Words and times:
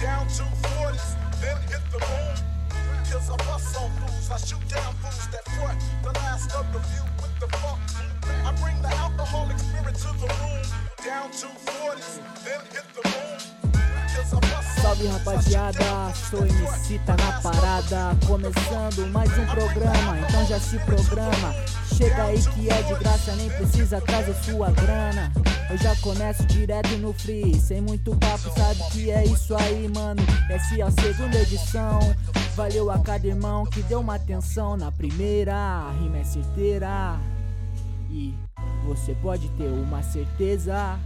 down 0.00 0.26
two 0.28 0.48
forties, 0.64 1.14
then 1.40 1.56
hit 1.68 1.84
the 1.92 1.98
room. 1.98 2.36
Cause 3.10 3.28
I 3.28 3.36
bust 3.44 3.76
on 3.76 3.90
fools, 4.00 4.30
I 4.30 4.36
shoot 4.38 4.68
down 4.68 4.94
fools 4.94 5.28
that 5.28 5.44
front. 5.56 5.78
The 6.02 6.12
last 6.20 6.54
of 6.54 6.72
the 6.72 6.80
few 6.88 7.04
with 7.20 7.34
the 7.40 7.48
fuck. 7.58 7.78
I 8.46 8.52
bring 8.62 8.80
the 8.80 8.88
alcoholic 8.88 9.58
spirit 9.58 9.94
to 9.96 10.10
the 10.16 10.28
room. 10.40 10.64
Down 11.04 11.30
two 11.32 11.52
forties, 11.68 12.20
then 12.44 12.60
hit 12.72 12.86
the 12.96 13.02
room. 13.12 13.40
Cause 14.14 14.32
I 14.32 14.40
bust 14.40 14.78
on 14.78 14.82
Salve 14.82 15.06
rapaziada, 15.08 16.14
sou 16.30 16.46
MC, 16.46 16.98
tá 17.04 17.16
na 17.16 17.32
parada. 17.42 18.16
Começando 18.26 19.06
mais 19.12 19.30
um 19.38 19.46
programa, 19.46 20.18
então 20.18 20.46
já 20.46 20.58
se 20.58 20.78
programa. 20.78 21.54
Chega 22.00 22.24
aí 22.24 22.42
que 22.42 22.70
é 22.70 22.82
de 22.82 22.94
graça, 22.94 23.36
nem 23.36 23.50
precisa 23.50 24.00
trazer 24.00 24.34
sua 24.36 24.70
grana. 24.70 25.30
Eu 25.68 25.76
já 25.76 25.94
começo 25.96 26.46
direto 26.46 26.96
no 26.96 27.12
free, 27.12 27.54
sem 27.60 27.82
muito 27.82 28.16
papo, 28.16 28.50
sabe 28.58 28.82
que 28.90 29.10
é 29.10 29.22
isso 29.26 29.54
aí, 29.54 29.86
mano. 29.94 30.22
Essa 30.48 30.76
é 30.76 30.80
a 30.80 30.90
segunda 30.90 31.38
edição. 31.38 32.00
Valeu 32.56 32.90
a 32.90 32.98
cada 33.00 33.26
irmão 33.26 33.66
que 33.66 33.82
deu 33.82 34.00
uma 34.00 34.14
atenção 34.14 34.78
na 34.78 34.90
primeira. 34.90 35.54
A 35.54 35.92
rima 35.92 36.16
é 36.16 36.24
certeira. 36.24 37.20
E 38.10 38.34
você 38.86 39.14
pode 39.16 39.50
ter 39.50 39.68
uma 39.68 40.02
certeza 40.02 40.98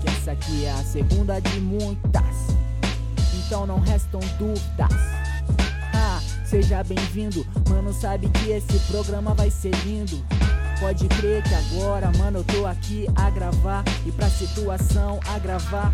que 0.00 0.08
essa 0.08 0.30
aqui 0.30 0.66
é 0.66 0.70
a 0.70 0.84
segunda 0.84 1.40
de 1.40 1.58
muitas. 1.58 2.36
Então 3.44 3.66
não 3.66 3.80
restam 3.80 4.20
dúvidas. 4.38 5.25
Seja 6.46 6.84
bem-vindo, 6.84 7.44
mano. 7.68 7.92
Sabe 7.92 8.28
que 8.28 8.50
esse 8.50 8.78
programa 8.90 9.34
vai 9.34 9.50
ser 9.50 9.74
lindo. 9.84 10.24
Pode 10.78 11.08
crer 11.08 11.42
que 11.42 11.54
agora, 11.54 12.10
mano, 12.16 12.38
eu 12.38 12.44
tô 12.44 12.66
aqui 12.66 13.06
a 13.16 13.28
gravar 13.30 13.82
e 14.06 14.12
pra 14.12 14.30
situação 14.30 15.18
a 15.26 15.40
gravar. 15.40 15.90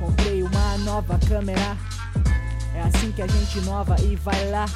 Comprei 0.00 0.42
uma 0.42 0.78
nova 0.78 1.16
câmera. 1.28 1.76
É 2.74 2.80
assim 2.82 3.12
que 3.12 3.22
a 3.22 3.28
gente 3.28 3.58
inova 3.58 3.94
e 4.00 4.16
vai 4.16 4.50
lá. 4.50 4.66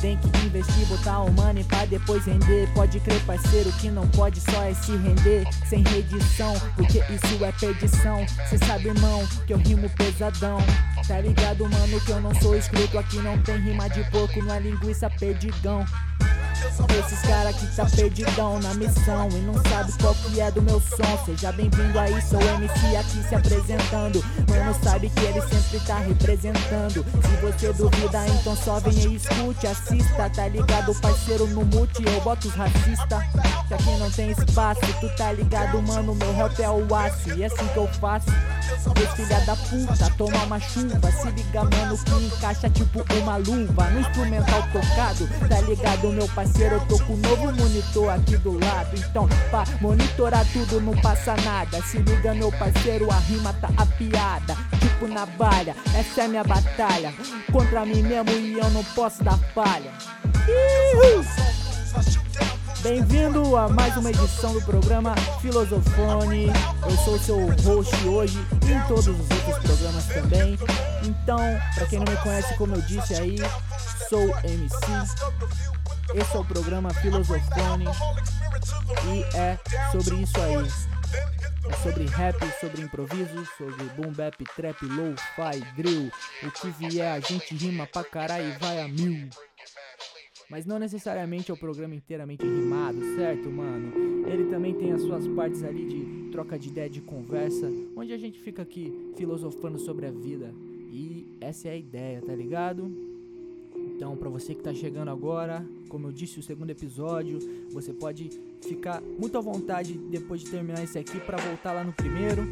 Tem 0.00 0.16
que 0.18 0.46
investir, 0.46 0.86
botar 0.86 1.20
o 1.20 1.32
money 1.32 1.64
pra 1.64 1.84
depois 1.86 2.24
render. 2.24 2.68
Pode 2.74 3.00
crer, 3.00 3.20
parceiro, 3.24 3.72
que 3.72 3.90
não 3.90 4.06
pode 4.08 4.40
só 4.40 4.62
é 4.62 4.74
se 4.74 4.92
render 4.96 5.46
sem 5.68 5.82
redição, 5.82 6.54
porque 6.74 6.98
isso 6.98 7.44
é 7.44 7.52
perdição. 7.52 8.26
Cê 8.48 8.58
sabe, 8.58 8.88
irmão, 8.88 9.26
que 9.46 9.52
eu 9.52 9.58
rimo 9.58 9.88
pesadão. 9.90 10.58
Tá 11.06 11.20
ligado, 11.20 11.68
mano, 11.68 12.00
que 12.00 12.10
eu 12.10 12.20
não 12.20 12.34
sou 12.40 12.56
escrito 12.56 12.98
aqui, 12.98 13.16
não 13.18 13.38
tem 13.42 13.58
rima 13.58 13.88
de 13.88 14.02
porco, 14.10 14.42
não 14.42 14.54
é 14.54 14.60
linguiça 14.60 15.08
perdigão. 15.10 15.84
Esses 16.98 17.20
cara 17.20 17.52
que 17.52 17.66
tá 17.76 17.84
perdidão 17.84 18.58
na 18.60 18.74
missão 18.74 19.28
e 19.30 19.40
não 19.40 19.54
sabe 19.70 19.92
qual 20.00 20.14
que 20.14 20.40
é 20.40 20.50
do 20.50 20.62
meu 20.62 20.80
som. 20.80 21.24
Seja 21.24 21.52
bem-vindo 21.52 21.98
aí, 21.98 22.20
sou 22.22 22.40
MC 22.40 22.96
aqui 22.96 23.28
se 23.28 23.34
apresentando. 23.34 24.24
Mano, 24.48 24.74
sabe 24.82 25.10
que 25.10 25.24
ele 25.24 25.40
sempre 25.42 25.80
tá 25.86 25.98
representando. 25.98 27.04
Se 27.04 27.36
você 27.40 27.72
duvida, 27.72 28.26
então 28.28 28.56
só 28.56 28.80
venha 28.80 29.08
e 29.08 29.16
escute, 29.16 29.66
assista. 29.66 30.30
Tá 30.30 30.48
ligado, 30.48 30.94
parceiro, 31.00 31.46
no 31.48 31.64
mute, 31.64 32.04
eu 32.04 32.20
boto 32.20 32.48
os 32.48 32.54
racista. 32.54 33.24
Que 33.68 33.74
aqui 33.74 33.96
não 33.98 34.10
tem 34.10 34.30
espaço, 34.30 34.80
tu 35.00 35.08
tá 35.16 35.32
ligado, 35.32 35.82
mano, 35.82 36.14
meu 36.14 36.34
rap 36.34 36.60
é 36.60 36.70
o 36.70 36.94
aço. 36.94 37.30
E 37.34 37.42
é 37.42 37.46
assim 37.46 37.66
que 37.68 37.76
eu 37.76 37.88
faço. 38.00 38.30
Esse 38.96 39.16
filha 39.16 39.40
da 39.40 39.56
puta, 39.56 40.10
toma 40.16 40.44
uma 40.44 40.60
chuva. 40.60 41.10
Se 41.12 41.28
liga, 41.30 41.64
mano, 41.64 41.98
que 41.98 42.24
encaixa 42.26 42.70
tipo 42.70 43.04
uma 43.20 43.36
luva. 43.36 43.90
No 43.90 44.00
instrumental 44.00 44.62
tocado, 44.72 45.28
tá 45.48 45.60
ligado, 45.62 46.12
meu 46.12 46.28
parceiro? 46.28 46.76
Eu 46.76 46.80
tô 46.86 46.98
com 47.00 47.14
um 47.14 47.16
novo 47.16 47.52
monitor 47.52 48.10
aqui 48.10 48.36
do 48.38 48.58
lado. 48.58 48.96
Então, 48.96 49.28
pra 49.50 49.64
monitorar 49.80 50.44
tudo, 50.52 50.80
não 50.80 50.96
passa 50.98 51.34
nada. 51.44 51.82
Se 51.82 51.98
liga, 51.98 52.34
meu 52.34 52.50
parceiro, 52.52 53.10
a 53.10 53.18
rima 53.18 53.52
tá 53.54 53.68
apiada. 53.76 54.35
Tipo 54.80 55.08
navalha, 55.08 55.74
essa 55.94 56.22
é 56.22 56.28
minha 56.28 56.44
batalha. 56.44 57.14
Contra 57.50 57.86
mim 57.86 58.02
mesmo 58.02 58.30
e 58.30 58.58
eu 58.58 58.70
não 58.70 58.84
posso 58.84 59.22
dar 59.24 59.38
falha. 59.54 59.92
Bem-vindo 62.82 63.56
a 63.56 63.68
mais 63.68 63.96
uma 63.96 64.10
edição 64.10 64.52
do 64.52 64.62
programa 64.62 65.14
Filosofone. 65.40 66.46
Eu 66.82 66.96
sou 66.98 67.18
seu 67.18 67.46
host 67.62 68.06
hoje 68.06 68.38
e 68.66 68.72
em 68.72 68.80
todos 68.86 69.08
os 69.08 69.18
outros 69.18 69.58
programas 69.58 70.04
também. 70.06 70.58
Então, 71.02 71.38
pra 71.74 71.86
quem 71.86 71.98
não 71.98 72.12
me 72.12 72.18
conhece, 72.20 72.54
como 72.56 72.74
eu 72.74 72.82
disse 72.82 73.14
aí, 73.14 73.38
sou 74.08 74.28
MC. 74.44 74.76
Esse 76.14 76.36
é 76.36 76.38
o 76.38 76.44
programa 76.44 76.90
Filosofone 76.94 77.86
e 79.06 79.36
é 79.36 79.58
sobre 79.90 80.16
isso 80.16 80.40
aí. 80.40 80.95
É 81.68 81.72
sobre 81.82 82.04
rap, 82.04 82.36
sobre 82.60 82.82
improviso, 82.82 83.44
sobre 83.56 83.84
boom 83.96 84.12
bap, 84.12 84.36
trap, 84.54 84.84
low-fi, 84.84 85.60
drill. 85.76 86.10
O 86.42 86.50
que 86.50 86.70
vier 86.70 87.12
a 87.12 87.20
gente 87.20 87.54
rima 87.54 87.86
pra 87.86 88.04
caralho 88.04 88.48
e 88.48 88.58
vai 88.58 88.80
a 88.80 88.88
mil. 88.88 89.28
Mas 90.48 90.64
não 90.64 90.78
necessariamente 90.78 91.50
é 91.50 91.54
o 91.54 91.56
programa 91.56 91.94
inteiramente 91.94 92.44
rimado, 92.44 93.00
certo, 93.16 93.50
mano? 93.50 94.26
Ele 94.28 94.48
também 94.48 94.74
tem 94.74 94.92
as 94.92 95.02
suas 95.02 95.26
partes 95.28 95.64
ali 95.64 95.86
de 95.86 96.30
troca 96.30 96.56
de 96.56 96.68
ideia, 96.68 96.88
de 96.88 97.00
conversa, 97.00 97.68
onde 97.96 98.12
a 98.12 98.18
gente 98.18 98.38
fica 98.38 98.62
aqui 98.62 99.12
filosofando 99.16 99.78
sobre 99.78 100.06
a 100.06 100.10
vida. 100.10 100.54
E 100.92 101.36
essa 101.40 101.68
é 101.68 101.72
a 101.72 101.76
ideia, 101.76 102.22
tá 102.22 102.32
ligado? 102.32 102.90
Então, 103.74 104.16
pra 104.16 104.28
você 104.28 104.54
que 104.54 104.62
tá 104.62 104.72
chegando 104.72 105.10
agora, 105.10 105.66
como 105.88 106.08
eu 106.08 106.12
disse, 106.12 106.38
o 106.38 106.42
segundo 106.42 106.70
episódio, 106.70 107.38
você 107.72 107.92
pode 107.92 108.30
ficar 108.62 109.00
muito 109.00 109.36
à 109.38 109.40
vontade 109.40 109.94
depois 110.10 110.42
de 110.42 110.50
terminar 110.50 110.82
esse 110.82 110.98
aqui 110.98 111.18
pra 111.20 111.36
voltar 111.38 111.72
lá 111.72 111.84
no 111.84 111.92
primeiro, 111.92 112.46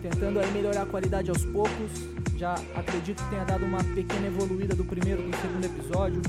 tentando 0.00 0.38
aí 0.38 0.50
melhorar 0.52 0.82
a 0.82 0.86
qualidade 0.86 1.30
aos 1.30 1.44
poucos. 1.44 1.90
Já 2.36 2.54
acredito 2.74 3.22
que 3.22 3.30
tenha 3.30 3.44
dado 3.44 3.64
uma 3.64 3.82
pequena 3.82 4.26
evoluída 4.26 4.74
do 4.74 4.84
primeiro 4.84 5.22
pro 5.22 5.40
segundo 5.40 5.64
episódio. 5.64 6.20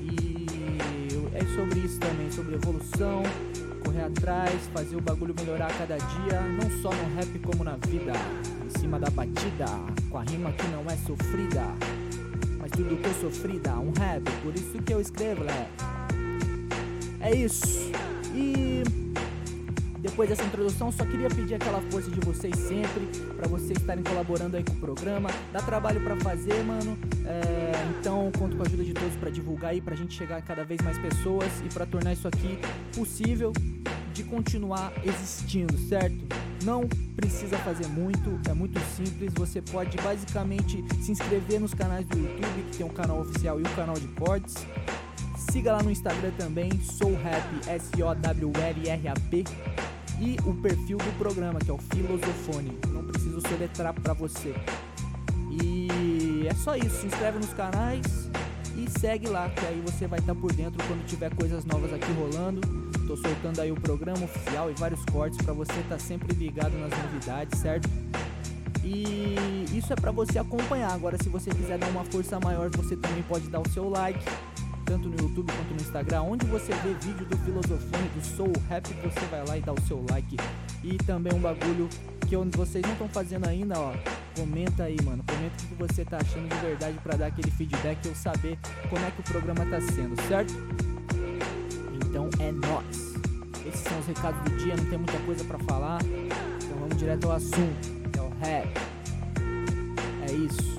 E 0.00 0.46
é 1.34 1.44
sobre 1.54 1.80
isso 1.80 1.98
também, 2.00 2.30
sobre 2.32 2.56
evolução, 2.56 3.22
correr 3.84 4.02
atrás, 4.02 4.54
fazer 4.74 4.96
o 4.96 5.00
bagulho 5.00 5.34
melhorar 5.38 5.68
a 5.68 5.74
cada 5.74 5.96
dia, 5.96 6.40
não 6.40 6.70
só 6.82 6.90
no 6.90 7.14
rap 7.14 7.38
como 7.38 7.62
na 7.62 7.76
vida. 7.86 8.12
Em 8.64 8.78
cima 8.80 8.98
da 8.98 9.08
batida, 9.10 9.66
com 10.10 10.18
a 10.18 10.22
rima 10.22 10.52
que 10.52 10.66
não 10.68 10.84
é 10.90 10.96
sofrida. 11.06 11.62
Mas 12.58 12.70
tudo 12.72 12.96
que 12.96 13.06
eu 13.06 13.14
sofri 13.14 13.58
dá 13.58 13.78
um 13.78 13.92
rap, 13.92 14.24
por 14.42 14.54
isso 14.54 14.82
que 14.82 14.92
eu 14.92 15.00
escrevo, 15.00 15.44
né? 15.44 15.68
É 17.20 17.34
isso. 17.34 17.90
E 18.38 18.84
depois 19.98 20.28
dessa 20.28 20.44
introdução, 20.44 20.92
só 20.92 21.04
queria 21.04 21.28
pedir 21.28 21.54
aquela 21.54 21.80
força 21.90 22.08
de 22.08 22.20
vocês 22.20 22.56
sempre, 22.56 23.04
pra 23.36 23.48
vocês 23.48 23.72
estarem 23.78 24.04
colaborando 24.04 24.56
aí 24.56 24.62
com 24.62 24.72
o 24.72 24.76
programa. 24.76 25.28
Dá 25.52 25.60
trabalho 25.60 26.00
pra 26.00 26.14
fazer, 26.16 26.62
mano. 26.62 26.96
É, 27.26 27.72
então, 27.98 28.30
conto 28.38 28.56
com 28.56 28.62
a 28.62 28.66
ajuda 28.66 28.84
de 28.84 28.94
todos 28.94 29.16
pra 29.16 29.28
divulgar 29.28 29.72
aí, 29.72 29.80
pra 29.80 29.96
gente 29.96 30.16
chegar 30.16 30.36
a 30.36 30.42
cada 30.42 30.64
vez 30.64 30.80
mais 30.82 30.96
pessoas 30.98 31.50
e 31.66 31.68
pra 31.74 31.84
tornar 31.84 32.12
isso 32.12 32.28
aqui 32.28 32.58
possível 32.94 33.52
de 34.14 34.22
continuar 34.22 34.92
existindo, 35.04 35.76
certo? 35.76 36.16
Não 36.64 36.88
precisa 37.14 37.56
fazer 37.58 37.86
muito, 37.88 38.38
é 38.48 38.54
muito 38.54 38.80
simples. 38.96 39.32
Você 39.34 39.60
pode 39.60 39.96
basicamente 39.98 40.84
se 41.00 41.12
inscrever 41.12 41.60
nos 41.60 41.74
canais 41.74 42.06
do 42.06 42.18
YouTube, 42.18 42.62
que 42.70 42.78
tem 42.78 42.86
um 42.86 42.90
canal 42.90 43.20
oficial 43.20 43.60
e 43.60 43.62
um 43.62 43.74
canal 43.74 43.94
de 43.94 44.08
cortes. 44.08 44.54
Siga 45.50 45.72
lá 45.72 45.82
no 45.82 45.90
Instagram 45.90 46.30
também, 46.38 46.70
SouRap, 46.80 47.44
S-O-W-L-R-A-P. 47.66 49.44
E 50.20 50.36
o 50.44 50.52
perfil 50.54 50.98
do 50.98 51.18
programa, 51.18 51.60
que 51.60 51.70
é 51.70 51.74
o 51.74 51.78
Filosofone. 51.78 52.76
Não 52.88 53.04
preciso 53.04 53.40
soletrar 53.40 53.94
pra 53.94 54.12
você. 54.12 54.54
E 55.62 56.46
é 56.48 56.54
só 56.54 56.76
isso. 56.76 57.00
Se 57.00 57.06
inscreve 57.06 57.38
nos 57.38 57.52
canais 57.54 58.28
e 58.76 58.88
segue 58.98 59.28
lá, 59.28 59.48
que 59.48 59.64
aí 59.64 59.80
você 59.84 60.06
vai 60.06 60.18
estar 60.18 60.34
por 60.34 60.52
dentro 60.52 60.84
quando 60.86 61.06
tiver 61.06 61.34
coisas 61.34 61.64
novas 61.64 61.92
aqui 61.92 62.10
rolando. 62.12 62.60
Tô 63.06 63.16
soltando 63.16 63.60
aí 63.60 63.72
o 63.72 63.76
programa 63.76 64.24
oficial 64.24 64.70
e 64.70 64.74
vários 64.74 65.04
cortes 65.06 65.40
pra 65.40 65.54
você 65.54 65.72
estar 65.80 65.98
sempre 65.98 66.34
ligado 66.34 66.76
nas 66.78 66.90
novidades, 66.90 67.58
certo? 67.58 67.88
E 68.84 69.66
isso 69.72 69.92
é 69.92 69.96
pra 69.96 70.10
você 70.10 70.38
acompanhar. 70.38 70.92
Agora, 70.92 71.16
se 71.22 71.28
você 71.28 71.50
quiser 71.50 71.78
dar 71.78 71.88
uma 71.88 72.04
força 72.04 72.38
maior, 72.40 72.70
você 72.70 72.96
também 72.96 73.22
pode 73.22 73.48
dar 73.48 73.60
o 73.60 73.68
seu 73.70 73.88
like, 73.88 74.18
tanto 74.88 75.08
no 75.10 75.16
YouTube 75.20 75.52
quanto 75.52 75.74
no 75.74 75.80
Instagram. 75.80 76.22
Onde 76.22 76.46
você 76.46 76.72
vê 76.72 76.94
vídeo 76.94 77.26
do 77.26 77.36
Filosofone, 77.38 78.08
do 78.14 78.24
Soul 78.24 78.52
Rap, 78.68 78.88
você 79.02 79.26
vai 79.30 79.46
lá 79.46 79.58
e 79.58 79.60
dá 79.60 79.72
o 79.72 79.80
seu 79.82 80.04
like. 80.10 80.36
E 80.82 80.96
também 80.98 81.32
um 81.34 81.40
bagulho 81.40 81.88
que 82.26 82.36
vocês 82.56 82.82
não 82.82 82.92
estão 82.92 83.08
fazendo 83.08 83.46
ainda, 83.46 83.78
ó. 83.78 83.92
Comenta 84.34 84.84
aí, 84.84 84.96
mano. 85.04 85.22
Comenta 85.26 85.54
o 85.62 85.66
que 85.66 85.74
você 85.74 86.04
tá 86.04 86.16
achando 86.16 86.48
de 86.48 86.56
verdade 86.56 86.98
pra 87.02 87.16
dar 87.16 87.26
aquele 87.26 87.50
feedback 87.50 88.04
e 88.04 88.08
eu 88.08 88.14
saber 88.14 88.58
como 88.88 89.04
é 89.04 89.10
que 89.10 89.20
o 89.20 89.24
programa 89.24 89.66
tá 89.66 89.80
sendo, 89.80 90.20
certo? 90.26 90.54
Então 92.06 92.30
é 92.40 92.50
nóis. 92.50 93.14
Esses 93.66 93.80
são 93.80 93.98
os 93.98 94.06
recados 94.06 94.40
do 94.50 94.56
dia, 94.56 94.74
não 94.74 94.86
tem 94.86 94.98
muita 94.98 95.18
coisa 95.20 95.44
pra 95.44 95.58
falar. 95.58 96.00
Então 96.02 96.78
vamos 96.78 96.96
direto 96.96 97.26
ao 97.26 97.32
assunto, 97.32 97.88
é 98.16 98.20
o 98.20 98.30
rap. 98.40 98.68
É 100.26 100.32
isso. 100.32 100.77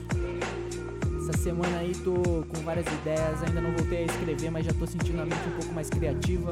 Semana 1.39 1.77
aí 1.77 1.93
tô 2.03 2.13
com 2.13 2.61
várias 2.65 2.85
ideias, 2.85 3.41
ainda 3.41 3.61
não 3.61 3.71
voltei 3.71 3.99
a 3.99 4.05
escrever, 4.07 4.51
mas 4.51 4.65
já 4.65 4.73
tô 4.73 4.85
sentindo 4.85 5.21
a 5.21 5.25
mente 5.25 5.47
um 5.47 5.57
pouco 5.57 5.73
mais 5.73 5.89
criativa. 5.89 6.51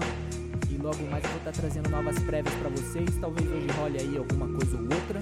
E 0.70 0.78
logo 0.78 1.04
mais 1.12 1.22
eu 1.26 1.30
vou 1.30 1.40
estar 1.40 1.52
trazendo 1.52 1.90
novas 1.90 2.18
prévias 2.20 2.56
pra 2.56 2.70
vocês. 2.70 3.10
Talvez 3.20 3.52
hoje 3.52 3.68
role 3.78 4.00
aí 4.00 4.18
alguma 4.18 4.48
coisa 4.48 4.78
ou 4.78 4.84
outra. 4.84 5.20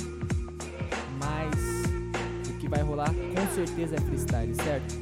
Mas 1.17 2.47
o 2.47 2.53
que 2.59 2.69
vai 2.69 2.83
rolar 2.83 3.09
com 3.09 3.56
certeza 3.56 3.95
é 3.95 4.01
freestyle, 4.01 4.53
certo? 4.53 4.95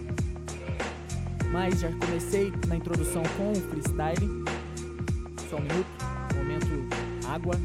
Mas 1.51 1.81
já 1.81 1.91
comecei 1.91 2.53
na 2.65 2.77
introdução 2.77 3.21
com 3.35 3.51
o 3.51 3.55
freestyle. 3.55 4.45
Só 5.49 5.57
um 5.57 5.61
minuto, 5.61 5.87
momento 6.35 7.27
água. 7.27 7.55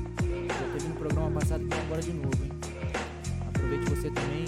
Já 0.48 0.72
teve 0.72 0.88
no 0.88 0.96
programa 0.96 1.30
passado 1.30 1.62
e 1.62 1.72
agora 1.72 2.02
de 2.02 2.12
novo, 2.12 2.44
hein? 2.44 2.50
Aproveite 3.46 3.88
você 3.88 4.10
também 4.10 4.46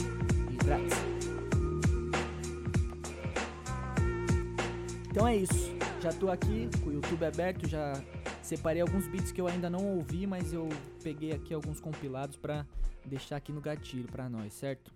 e 0.50 0.54
hidrate-se. 0.54 1.09
Então 5.10 5.26
é 5.26 5.36
isso. 5.36 5.76
Já 6.00 6.12
tô 6.12 6.30
aqui 6.30 6.70
com 6.82 6.90
o 6.90 6.92
YouTube 6.92 7.24
aberto, 7.26 7.68
já 7.68 7.94
separei 8.40 8.80
alguns 8.80 9.08
beats 9.08 9.32
que 9.32 9.40
eu 9.40 9.48
ainda 9.48 9.68
não 9.68 9.96
ouvi, 9.96 10.24
mas 10.24 10.52
eu 10.52 10.68
peguei 11.02 11.32
aqui 11.32 11.52
alguns 11.52 11.80
compilados 11.80 12.36
pra 12.36 12.64
deixar 13.04 13.36
aqui 13.36 13.52
no 13.52 13.60
gatilho 13.60 14.06
pra 14.06 14.28
nós, 14.28 14.52
certo? 14.52 14.92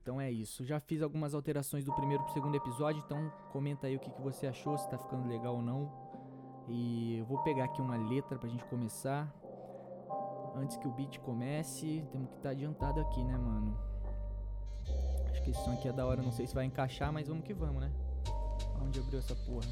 Então 0.00 0.20
é 0.20 0.30
isso. 0.30 0.64
Já 0.64 0.78
fiz 0.78 1.02
algumas 1.02 1.34
alterações 1.34 1.84
do 1.84 1.92
primeiro 1.92 2.22
pro 2.22 2.32
segundo 2.32 2.54
episódio, 2.54 3.02
então 3.04 3.32
comenta 3.50 3.88
aí 3.88 3.96
o 3.96 4.00
que, 4.00 4.10
que 4.10 4.22
você 4.22 4.46
achou, 4.46 4.78
se 4.78 4.88
tá 4.88 4.96
ficando 4.96 5.28
legal 5.28 5.56
ou 5.56 5.62
não. 5.62 5.92
E 6.68 7.18
eu 7.18 7.24
vou 7.24 7.42
pegar 7.42 7.64
aqui 7.64 7.82
uma 7.82 7.96
letra 7.96 8.38
pra 8.38 8.48
gente 8.48 8.64
começar. 8.66 9.28
Antes 10.54 10.76
que 10.76 10.86
o 10.86 10.92
beat 10.92 11.18
comece, 11.18 12.04
temos 12.12 12.28
que 12.28 12.36
estar 12.36 12.50
tá 12.50 12.50
adiantado 12.50 13.00
aqui, 13.00 13.24
né, 13.24 13.36
mano? 13.36 13.76
Acho 15.30 15.42
que 15.42 15.50
esse 15.50 15.64
som 15.64 15.72
aqui 15.72 15.88
é 15.88 15.92
da 15.92 16.06
hora, 16.06 16.22
não 16.22 16.30
sei 16.30 16.46
se 16.46 16.54
vai 16.54 16.64
encaixar, 16.64 17.12
mas 17.12 17.26
vamos 17.26 17.44
que 17.44 17.52
vamos, 17.52 17.80
né? 17.80 17.90
Onde 18.82 18.98
abriu 19.00 19.18
essa 19.20 19.34
porra? 19.34 19.66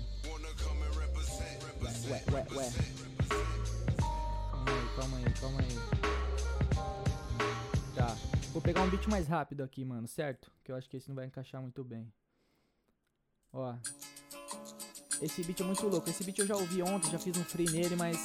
Ué, 1.83 2.25
ué, 2.33 2.47
ué. 2.57 2.73
Calma 3.99 4.71
aí, 4.71 4.89
calma 4.97 5.17
aí, 5.19 5.35
calma 5.41 5.61
aí. 5.61 5.79
Tá. 7.95 8.17
Vou 8.53 8.63
pegar 8.63 8.83
um 8.83 8.91
beat 8.91 9.07
mais 9.09 9.27
rápido 9.29 9.63
aqui, 9.63 9.85
mano, 9.85 10.07
certo? 10.09 10.51
Que 10.65 10.73
eu 10.73 10.77
acho 10.77 10.89
que 10.89 10.97
esse 10.97 11.09
não 11.09 11.17
vai 11.17 11.27
encaixar 11.27 11.61
muito 11.61 11.85
bem. 11.85 12.13
Ó. 13.53 13.75
Esse 15.21 15.43
beat 15.45 15.61
é 15.61 15.65
muito 15.65 15.87
louco. 15.87 16.09
Esse 16.09 16.25
beat 16.25 16.39
eu 16.39 16.47
já 16.47 16.57
ouvi 16.57 16.83
ontem, 16.83 17.11
já 17.11 17.19
fiz 17.19 17.37
um 17.37 17.45
free 17.45 17.71
nele, 17.71 17.97
mas 17.97 18.17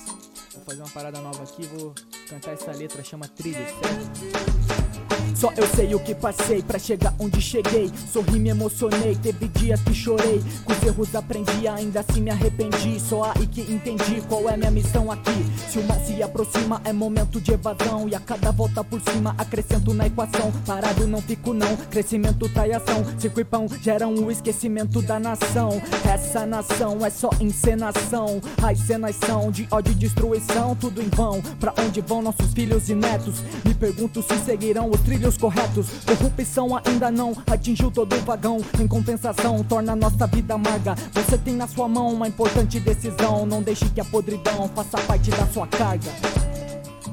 vou 0.54 0.64
fazer 0.64 0.82
uma 0.82 0.92
parada 0.92 1.20
nova 1.20 1.44
aqui. 1.44 1.66
Vou 1.68 1.94
cantar 2.30 2.54
essa 2.54 2.72
letra, 2.72 3.04
chama 3.04 3.28
Trilha, 3.28 3.66
certo? 3.68 5.15
Só 5.34 5.52
eu 5.58 5.68
sei 5.68 5.96
o 5.96 6.00
que 6.00 6.14
passei 6.14 6.62
pra 6.62 6.78
chegar 6.78 7.14
onde 7.20 7.42
cheguei. 7.42 7.92
Sorri, 8.12 8.40
me 8.40 8.50
emocionei, 8.50 9.16
teve 9.16 9.48
dias 9.48 9.82
que 9.82 9.94
chorei. 9.94 10.42
Com 10.64 10.74
os 10.74 10.84
erros 10.84 11.16
aprendi, 11.16 11.68
ainda 11.68 12.02
assim 12.02 12.22
me 12.22 12.30
arrependi. 12.30 13.00
Só 13.00 13.32
aí 13.36 13.48
que 13.48 13.62
entendi 13.62 14.22
qual 14.28 14.50
é 14.50 14.56
minha 14.56 14.72
missão 14.72 15.12
aqui. 15.12 15.46
Se 15.70 15.80
o 15.80 15.84
mar 15.84 16.00
se 16.00 16.22
aproxima, 16.22 16.82
é 16.84 16.94
momento 16.94 17.42
de 17.42 17.52
evasão. 17.52 18.08
E 18.08 18.16
a 18.16 18.20
cada 18.20 18.52
volta 18.52 18.84
por 18.84 19.02
cima, 19.02 19.34
acrescento 19.38 19.94
na 19.94 20.08
equação. 20.08 20.52
Parado 20.66 21.08
não 21.08 21.22
fico 21.22 21.54
não, 21.54 21.76
crescimento 21.90 22.48
tá 22.50 22.68
em 22.68 22.74
ação. 22.74 23.04
Circo 23.18 23.40
e 23.40 23.44
pão 23.44 23.68
geram 23.82 24.14
o 24.14 24.32
esquecimento 24.32 25.02
da 25.02 25.20
nação. 25.20 25.82
Essa 26.08 26.46
nação 26.46 27.06
é 27.06 27.10
só 27.10 27.30
encenação. 27.40 28.42
As 28.62 28.80
cenas 28.80 29.16
são 29.26 29.52
de 29.52 29.68
ódio 29.72 29.92
e 29.92 29.96
destruição, 29.96 30.76
tudo 30.76 31.02
em 31.02 31.10
vão. 31.10 31.42
Pra 31.60 31.74
onde 31.80 32.02
vão 32.02 32.22
nossos 32.22 32.54
filhos 32.54 32.90
e 32.90 32.96
netos? 32.96 33.36
Me 33.64 33.74
pergunto 33.74 34.22
se 34.22 34.38
seguirão 34.46 34.90
os 34.90 35.00
trilhos 35.02 35.15
trilhos 35.16 35.38
corretos. 35.38 35.88
Corrupção 36.06 36.80
ainda 36.84 37.10
não 37.10 37.34
atingiu 37.48 37.90
todo 37.90 38.14
o 38.16 38.20
vagão. 38.22 38.58
Em 38.80 38.88
compensação, 38.88 39.64
torna 39.64 39.96
nossa 39.96 40.28
vida 40.28 40.54
amarga. 40.54 40.96
Você 41.14 41.38
tem 41.38 41.56
na 41.56 41.68
sua 41.68 41.88
mão 41.88 42.14
uma 42.14 42.28
importante 42.28 42.80
decisão. 42.80 43.46
Não 43.46 43.62
deixe 43.62 43.90
que 43.90 44.02
a 44.02 44.06
podridão 44.06 44.70
faça 44.76 44.98
parte 45.00 45.32
da 45.32 45.48
sua 45.48 45.68
carga. 45.68 46.12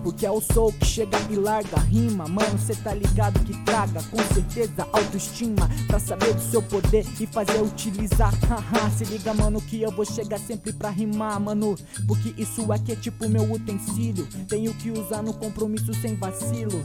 Porque 0.02 0.26
é 0.26 0.30
o 0.30 0.40
soul 0.40 0.72
que 0.72 0.84
chega 0.84 1.16
e 1.30 1.36
larga 1.36 1.78
rima 1.78 2.26
Mano, 2.26 2.58
cê 2.58 2.74
tá 2.74 2.92
ligado 2.92 3.38
que 3.44 3.56
traga 3.62 4.02
Com 4.10 4.18
certeza 4.34 4.84
autoestima 4.92 5.70
Pra 5.86 6.00
saber 6.00 6.34
do 6.34 6.40
seu 6.40 6.60
poder 6.60 7.06
e 7.20 7.26
fazer 7.28 7.62
utilizar 7.62 8.34
Haha, 8.48 8.90
se 8.90 9.04
liga 9.04 9.32
mano 9.32 9.60
que 9.60 9.80
eu 9.80 9.92
vou 9.92 10.04
chegar 10.04 10.40
sempre 10.40 10.72
pra 10.72 10.90
rimar 10.90 11.38
Mano, 11.38 11.76
porque 12.08 12.34
isso 12.36 12.72
aqui 12.72 12.90
é 12.90 12.96
tipo 12.96 13.28
meu 13.28 13.44
utensílio 13.52 14.26
Tenho 14.48 14.74
que 14.74 14.90
usar 14.90 15.22
no 15.22 15.34
compromisso 15.34 15.94
sem 15.94 16.16
vacilo 16.16 16.82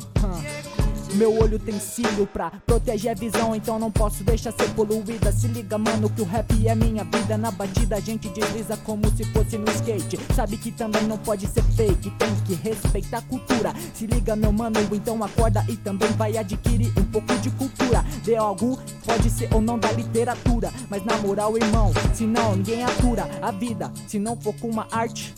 meu 1.16 1.38
olho 1.40 1.60
tem 1.60 1.80
cílio 1.80 2.28
pra 2.28 2.52
proteger 2.66 3.12
a 3.12 3.16
visão, 3.16 3.56
então 3.56 3.80
não 3.80 3.92
posso 3.92 4.24
deixar 4.24 4.52
ser 4.52 4.70
poluída. 4.72 5.32
Se 5.32 5.48
liga, 5.48 5.78
mano, 5.78 6.10
que 6.10 6.22
o 6.22 6.26
rap 6.26 6.68
é 6.68 6.76
minha 6.76 7.04
vida. 7.04 7.38
Na 7.38 7.52
batida 7.52 7.96
a 7.96 8.00
gente 8.00 8.30
desliza 8.30 8.78
como 8.78 9.10
se 9.16 9.24
fosse 9.26 9.58
no 9.58 9.70
skate. 9.72 10.20
Sabe 10.36 10.58
que 10.58 10.72
também 10.72 11.04
não 11.04 11.18
pode 11.18 11.48
ser 11.48 11.64
fake, 11.64 12.12
tem 12.12 12.36
que 12.46 12.54
respeitar 12.56 13.20
a 13.20 13.22
cultura. 13.22 13.74
Se 13.94 14.06
liga, 14.06 14.36
meu 14.36 14.52
mano, 14.52 14.80
então 14.92 15.24
acorda 15.24 15.66
e 15.68 15.76
também 15.78 16.10
vai 16.14 16.38
adquirir 16.38 16.92
um 16.98 17.04
pouco 17.04 17.34
de 17.38 17.50
cultura. 17.52 18.04
De 18.24 18.36
algo 18.36 18.80
pode 19.06 19.30
ser 19.30 19.54
ou 19.54 19.62
não 19.62 19.80
da 19.80 19.92
literatura, 19.92 20.72
mas 20.90 21.04
na 21.06 21.18
moral, 21.18 21.58
irmão, 21.58 21.92
se 22.14 22.26
não 22.26 22.56
ninguém 22.56 22.84
atura 22.84 23.28
a 23.42 23.52
vida. 23.52 23.92
Se 24.08 24.20
não 24.20 24.36
for 24.36 24.54
com 24.56 24.70
uma 24.70 24.88
arte 24.92 25.34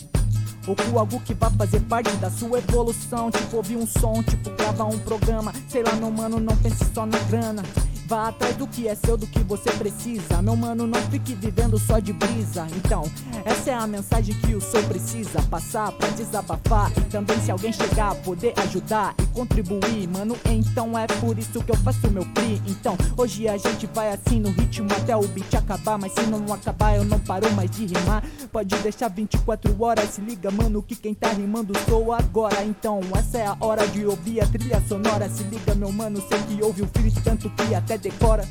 ou 0.70 0.76
com 0.76 1.00
algo 1.00 1.20
que 1.22 1.34
vá 1.34 1.50
fazer 1.50 1.80
parte 1.82 2.16
da 2.18 2.30
sua 2.30 2.60
evolução. 2.60 3.32
Tipo, 3.32 3.58
ouvir 3.58 3.76
um 3.76 3.88
som, 3.88 4.22
tipo, 4.22 4.52
gravar 4.52 4.86
um 4.86 5.00
programa. 5.00 5.52
Sei 5.68 5.82
lá, 5.82 5.94
meu 5.94 6.12
mano, 6.12 6.40
não 6.40 6.56
pense 6.58 6.86
só 6.94 7.08
na 7.08 7.18
grana. 7.20 7.64
Vá 8.10 8.30
atrás 8.30 8.56
do 8.56 8.66
que 8.66 8.88
é 8.88 8.96
seu, 8.96 9.16
do 9.16 9.28
que 9.28 9.38
você 9.44 9.70
precisa. 9.74 10.42
Meu 10.42 10.56
mano, 10.56 10.88
não 10.88 11.00
fique 11.12 11.36
vivendo 11.36 11.78
só 11.78 12.00
de 12.00 12.12
brisa. 12.12 12.66
Então, 12.76 13.04
essa 13.46 13.70
é 13.70 13.74
a 13.76 13.86
mensagem 13.86 14.34
que 14.34 14.56
o 14.56 14.60
sou 14.60 14.82
precisa 14.86 15.40
passar 15.44 15.92
pra 15.92 16.08
desabafar. 16.10 16.92
Também, 17.12 17.40
se 17.42 17.52
alguém 17.52 17.72
chegar, 17.72 18.16
poder 18.16 18.56
ajudar 18.62 19.14
e 19.22 19.28
contribuir. 19.28 20.08
Mano, 20.08 20.36
então 20.46 20.98
é 20.98 21.06
por 21.06 21.38
isso 21.38 21.64
que 21.64 21.72
eu 21.72 21.76
faço 21.78 22.10
meu 22.10 22.26
pri. 22.34 22.60
Então, 22.66 22.98
hoje 23.16 23.48
a 23.48 23.58
gente 23.58 23.86
vai 23.94 24.12
assim 24.12 24.40
no 24.40 24.50
ritmo 24.50 24.90
até 24.92 25.16
o 25.16 25.28
beat 25.28 25.54
acabar. 25.54 26.00
Mas 26.00 26.12
se 26.14 26.24
não 26.24 26.52
acabar, 26.52 26.96
eu 26.96 27.06
não 27.06 27.20
paro 27.20 27.52
mais 27.52 27.70
de 27.70 27.86
rimar. 27.86 28.24
Pode 28.52 28.76
deixar 28.78 29.10
24 29.10 29.84
horas, 29.84 30.10
se 30.10 30.22
liga, 30.22 30.50
mano, 30.50 30.82
que 30.82 30.96
quem 30.96 31.14
tá 31.14 31.30
rimando 31.30 31.74
sou 31.88 32.12
agora. 32.12 32.64
Então, 32.64 33.02
essa 33.16 33.38
é 33.38 33.46
a 33.46 33.56
hora 33.60 33.88
de 33.88 34.04
ouvir 34.04 34.42
a 34.42 34.48
trilha 34.48 34.82
sonora. 34.88 35.30
Se 35.30 35.44
liga, 35.44 35.76
meu 35.76 35.92
mano, 35.92 36.20
sei 36.28 36.40
que 36.40 36.64
ouve 36.64 36.82
o 36.82 36.88
filho 36.88 37.12
tanto 37.24 37.48
que 37.52 37.76
até 37.76 37.99
decora. 38.00 38.48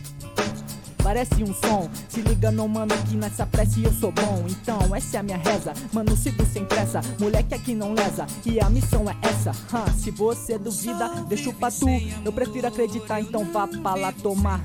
Parece 1.03 1.43
um 1.43 1.55
som, 1.55 1.89
se 2.09 2.21
liga 2.21 2.51
meu 2.51 2.69
mano 2.69 2.95
que 3.09 3.17
nessa 3.17 3.47
prece 3.47 3.83
eu 3.83 3.93
sou 3.93 4.13
bom. 4.13 4.45
Então 4.49 4.95
essa 4.95 5.17
é 5.17 5.21
a 5.21 5.23
minha 5.23 5.39
reza, 5.39 5.73
mano 5.93 6.17
sigo 6.17 6.45
sem 6.45 6.65
pressa. 6.65 7.01
Moleque 7.19 7.55
aqui 7.55 7.75
não 7.75 7.95
lesa, 7.95 8.27
e 8.45 8.61
a 8.61 8.69
missão 8.69 9.09
é 9.09 9.17
essa. 9.23 9.53
Huh, 9.73 9.91
Se 9.97 10.11
você 10.11 10.59
duvida, 10.59 11.09
deixa 11.29 11.49
o 11.51 11.55
patu 11.55 11.87
Eu 12.25 12.33
prefiro 12.33 12.67
acreditar, 12.67 13.21
então 13.21 13.45
vá 13.45 13.67
pra 13.67 13.95
lá 13.95 14.13
tomar 14.13 14.61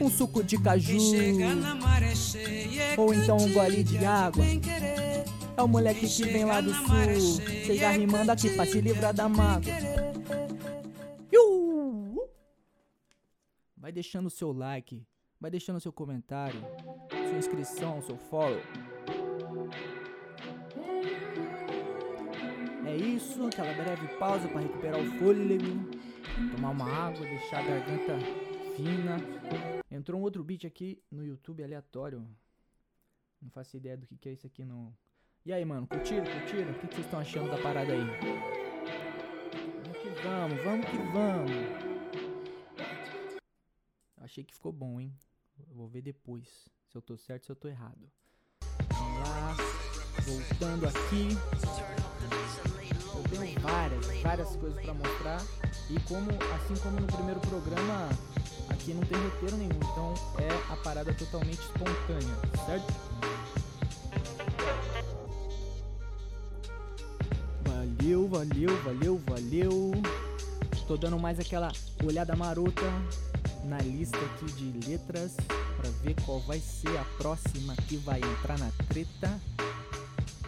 Um 0.00 0.10
suco 0.10 0.44
de 0.44 0.56
caju. 0.58 0.98
Ou 2.96 3.12
então 3.14 3.36
um 3.36 3.52
gole 3.52 3.82
de 3.82 4.04
água. 4.04 4.44
É 5.56 5.62
o 5.62 5.66
moleque 5.66 6.06
que 6.06 6.24
vem 6.24 6.44
lá 6.44 6.60
do 6.60 6.72
sul. 6.72 7.42
Chega 7.66 7.90
rimando 7.90 8.30
aqui 8.30 8.50
pra 8.50 8.64
se 8.64 8.80
livrar 8.80 9.12
da 9.12 9.28
mágoa 9.28 9.72
Vai 13.80 13.92
deixando 13.92 14.26
o 14.26 14.30
seu 14.30 14.52
like, 14.52 15.06
vai 15.40 15.50
deixando 15.50 15.76
o 15.76 15.80
seu 15.80 15.92
comentário, 15.92 16.60
sua 17.10 17.38
inscrição, 17.38 18.02
seu 18.02 18.16
follow. 18.16 18.60
É 22.84 22.96
isso, 22.96 23.46
aquela 23.46 23.72
breve 23.72 24.08
pausa 24.18 24.48
para 24.48 24.60
recuperar 24.60 25.00
o 25.00 25.18
fôlego, 25.18 25.64
tomar 26.56 26.70
uma 26.70 26.90
água, 26.90 27.20
deixar 27.20 27.60
a 27.60 27.62
garganta 27.62 28.18
fina. 28.74 29.16
Entrou 29.88 30.20
um 30.20 30.24
outro 30.24 30.42
beat 30.42 30.64
aqui 30.64 31.00
no 31.08 31.24
YouTube 31.24 31.62
aleatório. 31.62 32.26
Não 33.40 33.50
faço 33.50 33.76
ideia 33.76 33.96
do 33.96 34.06
que, 34.06 34.28
é 34.28 34.32
isso 34.32 34.46
aqui 34.46 34.64
não. 34.64 34.92
E 35.46 35.52
aí, 35.52 35.64
mano, 35.64 35.86
curtiram, 35.86 36.24
curtiram? 36.24 36.72
O 36.72 36.74
que, 36.74 36.88
que 36.88 36.94
vocês 36.96 37.06
estão 37.06 37.20
achando 37.20 37.48
da 37.48 37.58
parada 37.62 37.92
aí? 37.92 38.00
Vamos 39.84 39.98
que 39.98 40.10
vamos, 40.22 40.64
vamos 40.64 40.86
que 40.86 40.96
vamos. 40.96 41.87
Achei 44.28 44.44
que 44.44 44.52
ficou 44.52 44.70
bom, 44.70 45.00
hein? 45.00 45.10
Eu 45.66 45.74
vou 45.74 45.88
ver 45.88 46.02
depois 46.02 46.46
se 46.86 46.94
eu 46.94 47.00
tô 47.00 47.16
certo 47.16 47.46
se 47.46 47.50
eu 47.50 47.56
tô 47.56 47.66
errado. 47.66 48.12
Vamos 48.92 49.26
lá. 49.26 49.56
Voltando 50.22 50.86
aqui. 50.86 51.28
Eu 53.16 53.22
tenho 53.30 53.58
várias, 53.60 54.06
várias 54.20 54.54
coisas 54.56 54.84
para 54.84 54.92
mostrar. 54.92 55.40
E 55.88 55.98
como, 56.00 56.30
assim 56.54 56.76
como 56.82 57.00
no 57.00 57.06
primeiro 57.06 57.40
programa, 57.40 58.10
aqui 58.68 58.92
não 58.92 59.00
tem 59.00 59.16
roteiro 59.16 59.56
nenhum. 59.56 59.80
Então 59.92 60.12
é 60.38 60.72
a 60.74 60.76
parada 60.76 61.14
totalmente 61.14 61.60
espontânea, 61.60 62.36
certo? 62.66 62.92
Valeu, 67.64 68.28
valeu, 68.28 68.82
valeu, 68.82 69.18
valeu. 69.26 69.92
Tô 70.86 70.98
dando 70.98 71.18
mais 71.18 71.40
aquela 71.40 71.72
olhada 72.04 72.36
marota 72.36 72.84
na 73.68 73.78
lista 73.78 74.18
aqui 74.18 74.46
de 74.52 74.88
letras 74.88 75.36
para 75.76 75.90
ver 76.02 76.16
qual 76.24 76.40
vai 76.40 76.58
ser 76.58 76.96
a 76.96 77.04
próxima 77.18 77.76
que 77.86 77.96
vai 77.98 78.18
entrar 78.18 78.58
na 78.58 78.70
treta. 78.88 79.40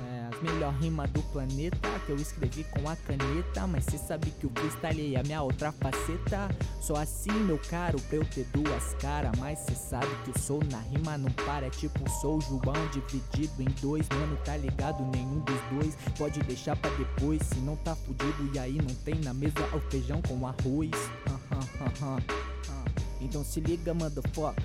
É, 0.03 0.35
as 0.35 0.43
Melhor 0.43 0.73
rima 0.81 1.07
do 1.09 1.23
planeta 1.25 1.89
que 2.07 2.13
eu 2.13 2.17
escrevi 2.17 2.65
com 2.65 2.89
a 2.89 2.97
caneta. 2.97 3.67
Mas 3.67 3.85
cê 3.85 3.99
sabe 3.99 4.31
que 4.31 4.47
o 4.47 4.51
freestyle 4.51 5.15
é 5.15 5.21
a 5.21 5.23
minha 5.23 5.43
outra 5.43 5.71
faceta. 5.71 6.49
Só 6.81 6.97
assim, 6.97 7.33
meu 7.33 7.59
caro, 7.69 8.01
pra 8.01 8.17
eu 8.17 8.25
ter 8.25 8.47
duas 8.47 8.95
caras. 8.95 9.33
Mas 9.39 9.59
cê 9.61 9.75
sabe 9.75 10.09
que 10.25 10.31
eu 10.31 10.39
sou 10.43 10.61
na 10.71 10.81
rima, 10.81 11.19
não 11.19 11.31
para. 11.31 11.67
É 11.67 11.71
tipo 11.71 12.09
sou 12.21 12.41
João 12.41 12.89
dividido 12.91 13.63
em 13.63 13.69
dois. 13.83 14.09
Mano, 14.09 14.39
tá 14.45 14.57
ligado? 14.57 15.05
Nenhum 15.05 15.41
dos 15.41 15.61
dois 15.73 15.95
pode 16.17 16.41
deixar 16.41 16.75
pra 16.77 16.91
depois. 16.93 17.43
Se 17.43 17.57
não 17.57 17.77
tá 17.77 17.95
fudido, 17.95 18.51
e 18.55 18.59
aí 18.59 18.79
não 18.81 18.95
tem 19.05 19.17
na 19.17 19.35
mesa 19.35 19.61
o 19.75 19.81
feijão 19.91 20.23
com 20.23 20.47
arroz. 20.47 20.91
Então 23.21 23.45
se 23.45 23.61
liga, 23.61 23.93
motherfucker. 23.95 24.65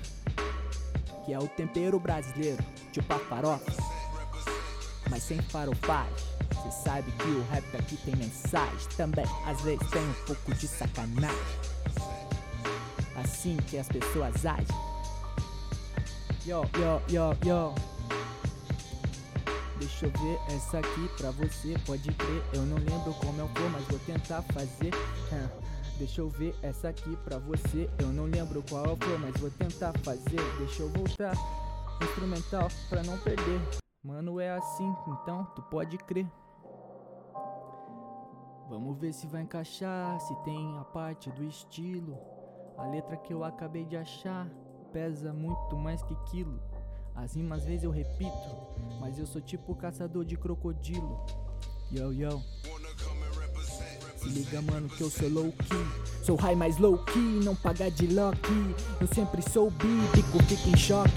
Que 1.24 1.32
é 1.32 1.38
o 1.38 1.48
tempero 1.48 1.98
brasileiro, 1.98 2.64
tipo 2.92 3.12
a 3.12 3.18
farofa 3.18 3.96
mas 5.10 5.22
sem 5.22 5.40
farofagem. 5.42 6.14
Cê 6.62 6.70
sabe 6.84 7.10
que 7.12 7.28
o 7.28 7.42
rap 7.50 7.76
aqui 7.76 7.96
tem 7.98 8.16
mensagem. 8.16 8.88
Também, 8.96 9.24
às 9.46 9.60
vezes, 9.62 9.88
tem 9.90 10.02
um 10.02 10.12
pouco 10.26 10.54
de 10.54 10.66
sacanagem. 10.66 11.36
Assim 13.16 13.56
que 13.68 13.78
as 13.78 13.88
pessoas 13.88 14.44
agem. 14.44 14.66
Yo, 16.44 16.62
yo, 16.78 17.02
yo, 17.08 17.36
yo. 17.44 17.74
Deixa 19.78 20.06
eu 20.06 20.10
ver 20.10 20.54
essa 20.54 20.78
aqui 20.78 21.08
pra 21.16 21.30
você, 21.32 21.76
pode 21.84 22.10
crer. 22.12 22.42
Eu 22.52 22.62
não 22.62 22.76
lembro 22.76 23.14
como 23.14 23.40
eu 23.40 23.48
vou, 23.48 23.70
mas 23.70 23.84
vou 23.86 23.98
tentar 24.00 24.42
fazer. 24.42 24.90
Deixa 25.98 26.20
eu 26.20 26.28
ver 26.28 26.54
essa 26.62 26.88
aqui 26.88 27.16
pra 27.24 27.38
você. 27.38 27.88
Eu 27.98 28.08
não 28.08 28.24
lembro 28.24 28.62
qual 28.68 28.84
vou, 28.84 29.18
mas 29.18 29.34
vou 29.40 29.50
tentar 29.50 29.92
fazer. 30.00 30.40
Deixa 30.58 30.82
eu 30.82 30.90
voltar. 30.90 31.34
Instrumental 32.02 32.68
pra 32.90 33.02
não 33.02 33.16
perder. 33.18 33.60
Mano, 34.02 34.38
é 34.38 34.50
assim, 34.50 34.94
então 35.08 35.44
tu 35.54 35.62
pode 35.62 35.96
crer. 35.98 36.26
Vamos 38.68 38.98
ver 38.98 39.12
se 39.12 39.26
vai 39.26 39.42
encaixar, 39.42 40.20
se 40.20 40.34
tem 40.44 40.76
a 40.78 40.84
parte 40.84 41.30
do 41.30 41.44
estilo. 41.44 42.18
A 42.76 42.86
letra 42.86 43.16
que 43.16 43.32
eu 43.32 43.42
acabei 43.42 43.84
de 43.84 43.96
achar 43.96 44.46
pesa 44.92 45.32
muito 45.32 45.76
mais 45.76 46.02
que 46.02 46.14
quilo. 46.30 46.60
As 47.14 47.34
rimas 47.34 47.60
às 47.60 47.64
vezes 47.64 47.84
eu 47.84 47.90
repito, 47.90 48.30
mas 49.00 49.18
eu 49.18 49.26
sou 49.26 49.40
tipo 49.40 49.74
caçador 49.74 50.24
de 50.24 50.36
crocodilo. 50.36 51.24
Yo, 51.90 52.12
yo. 52.12 52.42
Se 54.26 54.32
liga, 54.32 54.60
mano, 54.62 54.88
que 54.88 55.00
eu 55.02 55.08
sou 55.08 55.28
low 55.28 55.52
key. 55.52 55.86
Sou 56.24 56.36
high 56.36 56.56
mais 56.56 56.78
low 56.78 56.98
key, 56.98 57.40
não 57.44 57.54
paga 57.54 57.88
de 57.90 58.08
lucky. 58.08 58.74
Eu 59.00 59.06
sempre 59.14 59.40
sou 59.52 59.70
bíblico, 59.70 60.42
fica 60.48 60.68
em 60.68 60.76
choque. 60.76 61.12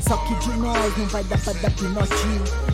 Só 0.00 0.16
que 0.16 0.34
de 0.36 0.56
nós 0.56 0.96
não 0.96 1.06
vai 1.08 1.22
dar 1.24 1.38
pra 1.40 1.52
dar 1.52 1.70
pinote. 1.72 2.14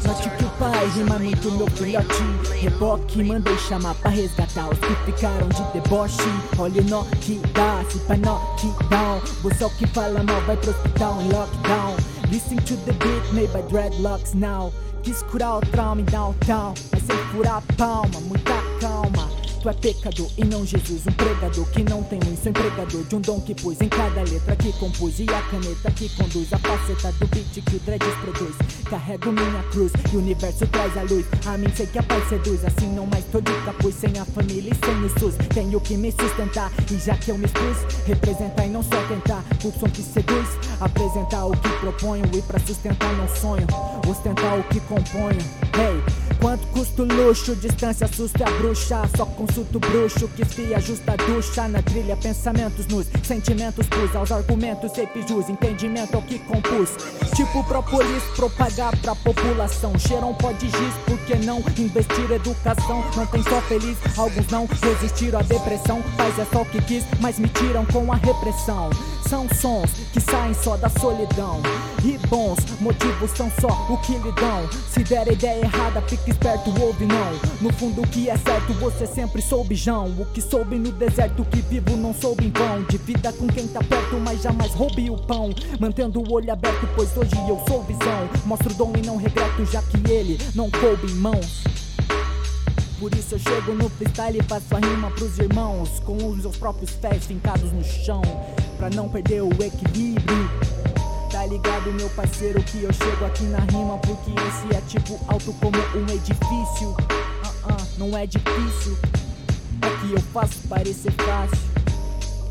Note 0.07 0.31
que 0.31 0.45
o 0.45 0.51
pai 0.51 0.87
rima 0.91 1.19
muito 1.19 1.51
meu 1.51 1.69
filhote. 1.71 2.23
Reboque, 2.61 3.25
mandei 3.25 3.59
chamar 3.59 3.97
pra 3.97 4.11
resgatar 4.11 4.71
os 4.71 4.79
que 4.79 4.95
ficaram 5.07 5.49
de 5.49 5.63
deboche. 5.73 6.23
Olha 6.57 6.81
o 6.81 6.85
nó 6.85 7.05
que 7.21 7.41
dá, 7.53 7.85
se 7.91 7.99
pra 8.01 8.17
knockdown. 8.17 9.21
Você 9.43 9.65
é 9.65 9.67
o 9.67 9.71
que 9.71 9.87
fala 9.89 10.23
mal, 10.23 10.41
vai 10.43 10.57
pro 10.57 10.71
hospital 10.71 11.21
em 11.21 11.33
lockdown. 11.33 11.97
Listen 12.31 12.57
to 12.59 12.77
the 12.85 12.93
beat 12.93 13.33
made 13.33 13.53
by 13.53 13.63
dreadlocks 13.69 14.35
now. 14.35 14.73
Quis 15.03 15.23
curar 15.25 15.59
o 15.59 15.61
trauma 15.61 16.01
em 16.01 16.05
downtown, 16.05 16.73
mas 16.91 17.03
sem 17.03 17.17
furar 17.33 17.57
a 17.57 17.73
palma, 17.75 18.21
muita 18.21 18.55
calma. 18.81 19.24
Tu 19.65 19.71
é 19.71 19.73
pecador 19.73 20.31
e 20.37 20.45
não 20.45 20.67
Jesus, 20.67 21.07
um 21.07 21.13
pregador 21.13 21.65
que 21.71 21.83
não 21.85 22.03
tem 22.03 22.21
um, 22.27 22.51
empregador 22.51 23.03
de 23.03 23.17
um 23.17 23.21
dom 23.23 23.41
que 23.41 23.55
pus 23.55 23.81
em 23.81 23.89
cada 23.89 24.21
letra 24.21 24.55
que 24.57 24.71
compus 24.75 25.19
e 25.19 25.23
a 25.23 25.41
caneta 25.41 25.91
que 25.91 26.07
conduz 26.17 26.53
a 26.53 26.59
faceta 26.59 27.11
do 27.13 27.27
beat 27.29 27.65
que 27.65 27.77
o 27.77 27.81
dreads 27.81 28.15
produz. 28.21 28.55
Carrego 28.91 29.33
minha 29.33 29.63
cruz 29.71 29.91
e 30.13 30.17
o 30.17 30.19
universo 30.19 30.67
traz 30.67 30.95
a 30.99 31.03
luz. 31.05 31.25
A 31.47 31.57
mim 31.57 31.73
sei 31.75 31.87
que 31.87 31.99
a 31.99 32.03
paz 32.03 32.29
seduz, 32.29 32.63
assim 32.63 32.89
não 32.89 33.07
mais 33.07 33.25
tô 33.33 33.41
de 33.41 33.53
capuz, 33.65 33.95
sem 33.95 34.19
a 34.19 34.27
família 34.27 34.71
e 34.71 34.87
sem 34.87 35.03
o 35.03 35.19
SUS. 35.19 35.35
Tenho 35.55 35.81
que 35.81 35.97
me 35.97 36.13
sustentar 36.13 36.71
e 36.93 36.99
já 36.99 37.17
que 37.17 37.31
eu 37.31 37.39
me 37.39 37.47
expus, 37.47 38.05
representar 38.07 38.67
e 38.67 38.69
não 38.69 38.83
só 38.83 39.03
tentar. 39.09 39.43
O 39.65 39.73
som 39.81 39.89
que 39.89 40.03
seduz, 40.03 40.49
apresentar 40.79 41.47
o 41.47 41.53
que 41.53 41.71
proponho 41.81 42.27
e 42.35 42.43
pra 42.43 42.61
sustentar 42.61 43.11
não 43.17 43.35
sonho, 43.35 43.67
ostentar 44.07 44.59
o 44.59 44.65
que 44.65 44.79
componho. 44.81 45.41
Hey, 45.73 46.14
Quanto 46.45 46.67
custa 46.67 47.03
o 47.03 47.07
luxo? 47.07 47.57
Distância 47.57 48.05
assusta 48.05 48.47
a 48.47 48.51
bruxa. 48.59 49.01
Só 49.17 49.25
consulto 49.25 49.77
o 49.77 49.81
bruxo 49.81 50.29
que 50.29 50.43
espia 50.43 50.79
justa 50.79 51.13
a 51.13 51.17
ducha. 51.17 51.67
Na 51.67 51.81
trilha, 51.81 52.19
pensamentos 52.19 52.87
nos 52.87 53.07
sentimentos 53.23 53.87
pus 53.87 54.15
aos 54.15 54.31
argumentos. 54.31 54.93
Sempre 54.93 55.27
jus, 55.27 55.49
entendimento 55.49 56.15
ao 56.15 56.21
que 56.21 56.39
compus. 56.41 56.91
Tipo 57.35 57.65
propolis, 57.65 58.23
propagar 58.37 58.95
pra 58.99 59.15
população. 59.15 59.99
Cheiram 59.99 60.35
pode 60.35 60.69
giz, 60.69 60.95
por 61.07 61.19
que 61.21 61.35
não 61.47 61.61
investir 61.79 62.31
educação? 62.31 63.03
Não 63.17 63.25
tem 63.25 63.43
só 63.43 63.63
feliz, 63.63 63.97
alguns 64.15 64.47
não 64.49 64.69
resistiram 64.83 65.39
à 65.39 65.43
depressão. 65.43 66.03
Faz 66.15 66.39
é 66.39 66.45
só 66.45 66.61
o 66.61 66.67
que 66.67 66.83
quis, 66.83 67.05
mas 67.23 67.39
me 67.39 67.49
tiram 67.49 67.87
com 67.87 68.13
a 68.13 68.17
repressão. 68.17 68.91
São 69.27 69.49
sons 69.49 69.91
que 70.13 70.21
saem 70.21 70.53
só 70.53 70.77
da 70.77 70.91
solidão. 70.91 71.63
E 72.05 72.19
bons 72.29 72.59
motivos 72.81 73.31
são 73.31 73.51
só 73.59 73.69
o 73.89 73.97
que 74.03 74.13
lhe 74.13 74.33
dão. 74.33 74.69
Se 74.91 75.03
der 75.03 75.27
ideia 75.33 75.65
errada, 75.65 76.03
fique 76.03 76.33
esperto, 76.33 76.69
ouve 76.79 77.07
não. 77.07 77.33
No 77.63 77.73
fundo, 77.73 78.03
o 78.03 78.07
que 78.07 78.29
é 78.29 78.37
certo, 78.37 78.75
você 78.75 79.07
sempre 79.07 79.41
soube, 79.41 79.75
Jão. 79.75 80.15
O 80.19 80.27
que 80.27 80.43
soube 80.43 80.77
no 80.77 80.93
deserto, 80.93 81.43
que 81.47 81.63
vivo 81.63 81.97
não 81.97 82.13
soube 82.13 82.45
em 82.45 82.51
vão. 82.51 82.83
De 82.83 82.99
vida 82.99 83.33
com 83.33 83.47
quem 83.47 83.67
tá 83.67 83.81
perto, 83.83 84.21
mas 84.21 84.43
jamais 84.43 84.75
roube 84.75 85.09
o 85.09 85.17
pão. 85.17 85.49
Mantendo 85.81 86.21
o 86.21 86.31
olho 86.31 86.53
aberto, 86.53 86.87
pois 86.95 87.17
hoje 87.17 87.35
eu 87.49 87.59
sou 87.67 87.83
visão. 87.85 88.29
Mostro 88.45 88.71
o 88.71 88.75
dom 88.75 88.93
e 88.99 89.07
não 89.07 89.17
regreto, 89.17 89.65
já 89.65 89.81
que 89.81 89.97
ele 90.13 90.39
não 90.55 90.71
coube 90.71 91.11
em 91.11 91.15
mãos. 91.15 91.65
Por 93.01 93.15
isso 93.15 93.37
eu 93.37 93.39
chego 93.39 93.73
no 93.73 93.89
freestyle 93.89 94.39
e 94.39 94.43
faço 94.43 94.77
a 94.77 94.79
rima 94.79 95.11
pros 95.11 95.37
irmãos 95.39 96.01
Com 96.07 96.17
os 96.17 96.39
meus 96.39 96.57
próprios 96.57 96.93
pés 96.93 97.27
fincados 97.27 97.73
no 97.73 97.83
chão 97.83 98.23
Pra 98.79 98.89
não 98.89 99.09
perder 99.09 99.43
o 99.43 99.51
equilíbrio 99.51 100.49
Tá 101.45 101.51
ligado 101.51 101.93
meu 101.93 102.09
parceiro 102.09 102.63
que 102.63 102.85
eu 102.85 102.91
chego 102.91 103.27
aqui 103.27 103.43
na 103.45 103.59
rima 103.59 103.99
Porque 103.99 104.31
esse 104.31 104.75
é 104.75 104.81
tipo 104.89 105.21
alto 105.29 105.53
como 105.61 105.77
um 105.95 106.11
edifício. 106.11 106.89
Uh 106.89 107.69
-uh, 107.69 107.87
Não 107.99 108.17
é 108.17 108.27
difícil 108.27 108.97
É 109.83 110.01
que 110.01 110.15
eu 110.15 110.23
faço 110.33 110.57
parecer 110.71 111.13
fácil. 111.13 111.59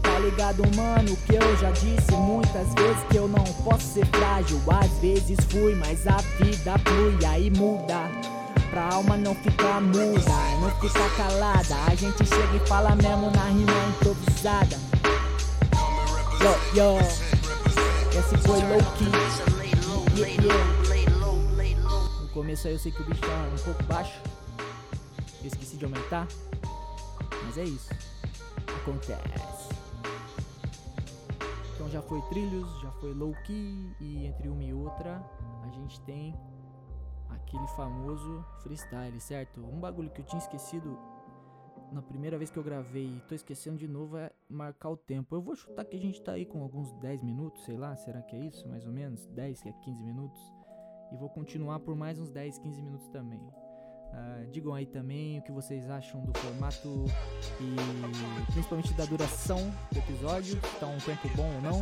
Tá 0.03 0.19
ligado 0.19 0.62
mano 0.75 1.17
que 1.25 1.33
eu 1.33 1.57
já 1.57 1.71
disse 1.71 2.12
muitas 2.12 2.71
vezes 2.75 3.03
Que 3.09 3.17
eu 3.17 3.27
não 3.27 3.43
posso 3.63 3.95
ser 3.95 4.05
frágil. 4.05 4.62
Às 4.67 4.91
vezes 5.00 5.39
fui, 5.50 5.73
mas 5.73 6.05
a 6.05 6.17
vida 6.39 6.75
flui 6.85 7.25
Aí 7.25 7.50
muda. 7.50 8.12
Pra 8.69 8.93
alma 8.93 9.17
não 9.17 9.33
ficar 9.33 9.81
muda, 9.81 10.38
não 10.62 10.69
ficar 10.79 11.09
calada. 11.17 11.75
A 11.88 11.95
gente 11.95 12.23
chega 12.27 12.57
e 12.63 12.67
fala 12.67 12.95
mesmo 12.95 13.31
na 13.31 13.45
rima 13.45 13.73
improvisada. 13.89 14.77
Yo, 16.43 16.55
yo, 16.75 17.42
esse 18.17 18.38
foi 18.38 18.60
low 18.60 18.79
key. 18.98 19.10
No 22.22 22.29
começo 22.29 22.67
aí 22.67 22.74
eu 22.74 22.79
sei 22.79 22.91
que 22.91 23.01
o 23.01 23.05
bicho 23.05 23.22
tá 23.22 23.27
um 23.27 23.63
pouco 23.63 23.84
baixo. 23.84 24.22
Eu 25.41 25.48
esqueci 25.48 25.77
de 25.77 25.86
aumentar. 25.86 26.27
Mas 27.46 27.58
é 27.58 27.63
isso. 27.63 27.89
Acontece. 28.82 29.70
Então 31.74 31.89
já 31.89 32.01
foi 32.03 32.22
trilhos, 32.29 32.70
já 32.82 32.91
foi 32.91 33.13
low 33.13 33.34
key 33.46 33.96
e 34.00 34.27
entre 34.27 34.48
uma 34.48 34.63
e 34.63 34.74
outra 34.74 35.20
a 35.63 35.70
gente 35.70 36.00
tem 36.01 36.36
aquele 37.29 37.67
famoso 37.70 38.46
freestyle, 38.62 39.20
certo? 39.20 39.60
Um 39.60 39.79
bagulho 39.79 40.10
que 40.12 40.22
eu 40.22 40.25
tinha 40.25 40.39
esquecido 40.39 41.00
na 41.93 42.01
primeira 42.01 42.38
vez 42.38 42.50
que 42.50 42.57
eu 42.57 42.63
gravei 42.63 43.05
e 43.05 43.21
tô 43.27 43.35
esquecendo 43.35 43.77
de 43.77 43.88
novo 43.88 44.17
é 44.17 44.31
marcar 44.50 44.89
o 44.89 44.97
tempo. 44.97 45.35
Eu 45.35 45.41
vou 45.41 45.55
chutar 45.55 45.85
que 45.85 45.95
a 45.95 46.00
gente 46.00 46.21
tá 46.21 46.33
aí 46.33 46.45
com 46.45 46.62
alguns 46.62 46.91
10 46.93 47.21
minutos, 47.21 47.63
sei 47.63 47.77
lá, 47.77 47.95
será 47.95 48.21
que 48.21 48.35
é 48.35 48.39
isso? 48.39 48.67
Mais 48.67 48.85
ou 48.85 48.91
menos? 48.91 49.27
10, 49.27 49.62
que 49.62 49.69
é 49.69 49.73
15 49.73 50.03
minutos. 50.03 50.41
E 51.12 51.15
vou 51.15 51.29
continuar 51.29 51.79
por 51.79 51.95
mais 51.95 52.19
uns 52.19 52.31
10, 52.31 52.57
15 52.57 52.81
minutos 52.81 53.07
também. 53.09 53.39
Uh, 53.39 54.47
digam 54.51 54.73
aí 54.73 54.85
também 54.85 55.39
o 55.39 55.41
que 55.41 55.51
vocês 55.51 55.89
acham 55.89 56.21
do 56.21 56.38
formato 56.38 57.05
e 57.59 58.51
principalmente 58.51 58.93
da 58.93 59.05
duração 59.05 59.57
do 59.91 59.97
episódio, 59.97 60.53
se 60.53 60.79
tá 60.79 60.88
um 60.88 61.00
tempo 61.00 61.27
bom 61.35 61.51
ou 61.55 61.62
não. 61.62 61.79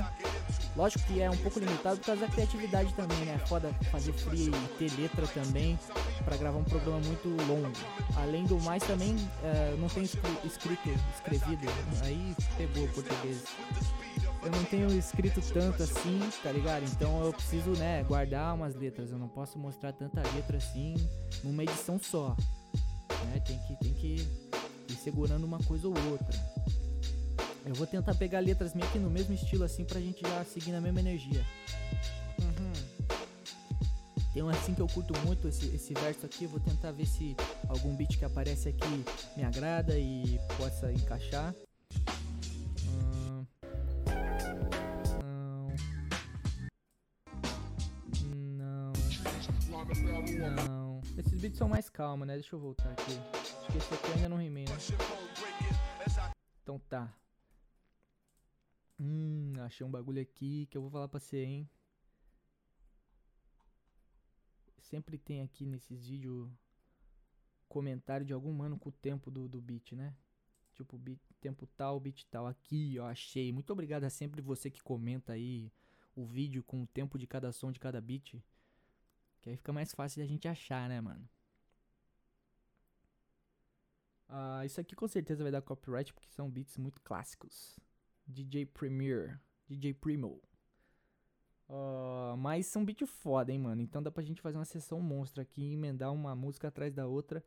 Lógico 0.75 1.03
que 1.05 1.21
é 1.21 1.29
um 1.29 1.37
pouco 1.37 1.59
limitado 1.59 1.97
por 1.97 2.05
causa 2.05 2.21
da 2.21 2.27
criatividade 2.27 2.93
também, 2.93 3.17
né? 3.19 3.39
É 3.41 3.45
foda 3.45 3.73
fazer 3.91 4.13
free 4.13 4.49
e 4.49 4.67
ter 4.77 5.01
letra 5.01 5.27
também 5.27 5.77
para 6.23 6.37
gravar 6.37 6.57
um 6.57 6.63
programa 6.63 6.99
muito 6.99 7.27
longo. 7.45 7.71
Além 8.15 8.45
do 8.45 8.59
mais, 8.61 8.83
também 8.83 9.15
uh, 9.15 9.77
não 9.79 9.89
tem 9.89 10.03
escrito, 10.03 10.47
escrevido, 10.47 11.67
aí 12.03 12.35
pegou 12.57 12.85
o 12.85 12.89
português 12.89 13.43
eu 14.43 14.51
não 14.51 14.63
tenho 14.65 14.91
escrito 14.97 15.39
tanto 15.53 15.83
assim, 15.83 16.19
tá 16.41 16.51
ligado? 16.51 16.83
Então 16.83 17.23
eu 17.23 17.31
preciso, 17.31 17.71
né, 17.71 18.03
guardar 18.03 18.55
umas 18.55 18.75
letras. 18.75 19.11
Eu 19.11 19.19
não 19.19 19.27
posso 19.27 19.57
mostrar 19.59 19.93
tanta 19.93 20.21
letra 20.33 20.57
assim 20.57 20.95
numa 21.43 21.63
edição 21.63 21.99
só. 21.99 22.35
Né? 23.25 23.39
Tem 23.45 23.59
que, 23.59 23.75
tem 23.75 23.93
que 23.93 24.27
ir 24.89 24.95
segurando 24.95 25.45
uma 25.45 25.59
coisa 25.59 25.87
ou 25.87 25.93
outra. 26.09 26.39
Eu 27.63 27.75
vou 27.75 27.85
tentar 27.85 28.15
pegar 28.15 28.39
letras 28.39 28.73
meio 28.73 28.89
que 28.91 28.97
no 28.97 29.09
mesmo 29.09 29.35
estilo 29.35 29.63
assim 29.63 29.85
pra 29.85 29.99
gente 29.99 30.21
já 30.21 30.43
seguir 30.43 30.71
na 30.71 30.81
mesma 30.81 30.99
energia. 30.99 31.45
Uhum. 32.39 32.73
Tem 34.33 34.41
um 34.41 34.49
assim 34.49 34.73
que 34.73 34.81
eu 34.81 34.87
curto 34.87 35.13
muito, 35.25 35.47
esse, 35.47 35.67
esse 35.67 35.93
verso 35.93 36.25
aqui. 36.25 36.47
Vou 36.47 36.59
tentar 36.59 36.91
ver 36.91 37.05
se 37.05 37.35
algum 37.67 37.95
beat 37.95 38.17
que 38.17 38.25
aparece 38.25 38.69
aqui 38.69 39.05
me 39.37 39.43
agrada 39.43 39.97
e 39.97 40.39
possa 40.57 40.91
encaixar. 40.91 41.53
Hum, 42.87 43.45
não. 48.57 48.93
Não. 50.35 50.61
Não. 50.67 51.01
Esses 51.15 51.39
beats 51.39 51.57
são 51.57 51.69
mais 51.69 51.89
calmos, 51.89 52.27
né? 52.27 52.33
Deixa 52.35 52.55
eu 52.55 52.59
voltar 52.59 52.89
aqui. 52.91 53.19
Acho 53.33 53.71
que 53.71 53.77
esse 53.77 53.93
aqui 53.93 54.07
eu 54.07 54.15
ainda 54.15 54.29
não 54.29 54.37
rimei, 54.37 54.65
né? 54.65 54.77
Então 56.63 56.79
tá. 56.89 57.07
Hum, 59.01 59.53
achei 59.61 59.83
um 59.83 59.89
bagulho 59.89 60.21
aqui 60.21 60.67
que 60.67 60.77
eu 60.77 60.81
vou 60.83 60.91
falar 60.91 61.07
pra 61.07 61.19
você, 61.19 61.43
hein? 61.43 61.67
Sempre 64.77 65.17
tem 65.17 65.41
aqui 65.41 65.65
nesses 65.65 66.05
vídeos 66.05 66.47
comentário 67.67 68.23
de 68.23 68.31
algum 68.31 68.53
mano 68.53 68.77
com 68.77 68.89
o 68.89 68.91
tempo 68.91 69.31
do, 69.31 69.47
do 69.47 69.59
beat, 69.59 69.93
né? 69.93 70.13
Tipo, 70.73 70.99
beat, 70.99 71.19
tempo 71.39 71.65
tal, 71.65 71.99
beat 71.99 72.27
tal. 72.29 72.45
Aqui, 72.45 72.99
ó, 72.99 73.07
achei. 73.07 73.51
Muito 73.51 73.73
obrigado 73.73 74.03
a 74.03 74.09
sempre 74.09 74.39
você 74.39 74.69
que 74.69 74.83
comenta 74.83 75.33
aí 75.33 75.71
o 76.15 76.23
vídeo 76.23 76.63
com 76.63 76.83
o 76.83 76.87
tempo 76.87 77.17
de 77.17 77.25
cada 77.25 77.51
som 77.51 77.71
de 77.71 77.79
cada 77.79 77.99
beat. 77.99 78.39
Que 79.41 79.49
aí 79.49 79.57
fica 79.57 79.73
mais 79.73 79.95
fácil 79.95 80.21
a 80.21 80.27
gente 80.27 80.47
achar, 80.47 80.87
né, 80.87 81.01
mano? 81.01 81.27
Ah, 84.29 84.63
isso 84.63 84.79
aqui 84.79 84.95
com 84.95 85.07
certeza 85.07 85.41
vai 85.43 85.51
dar 85.51 85.61
copyright 85.63 86.13
porque 86.13 86.29
são 86.29 86.51
beats 86.51 86.77
muito 86.77 87.01
clássicos. 87.01 87.79
DJ 88.27 88.65
Premier, 88.65 89.39
DJ 89.67 89.93
Primo. 89.93 90.41
Uh, 91.69 92.35
mas 92.37 92.67
são 92.67 92.83
beat 92.83 93.05
foda, 93.05 93.51
hein, 93.51 93.59
mano. 93.59 93.81
Então 93.81 94.03
dá 94.03 94.11
pra 94.11 94.21
gente 94.23 94.41
fazer 94.41 94.57
uma 94.57 94.65
sessão 94.65 94.99
monstro 94.99 95.41
aqui 95.41 95.61
e 95.61 95.73
emendar 95.73 96.11
uma 96.11 96.35
música 96.35 96.67
atrás 96.67 96.93
da 96.93 97.07
outra 97.07 97.43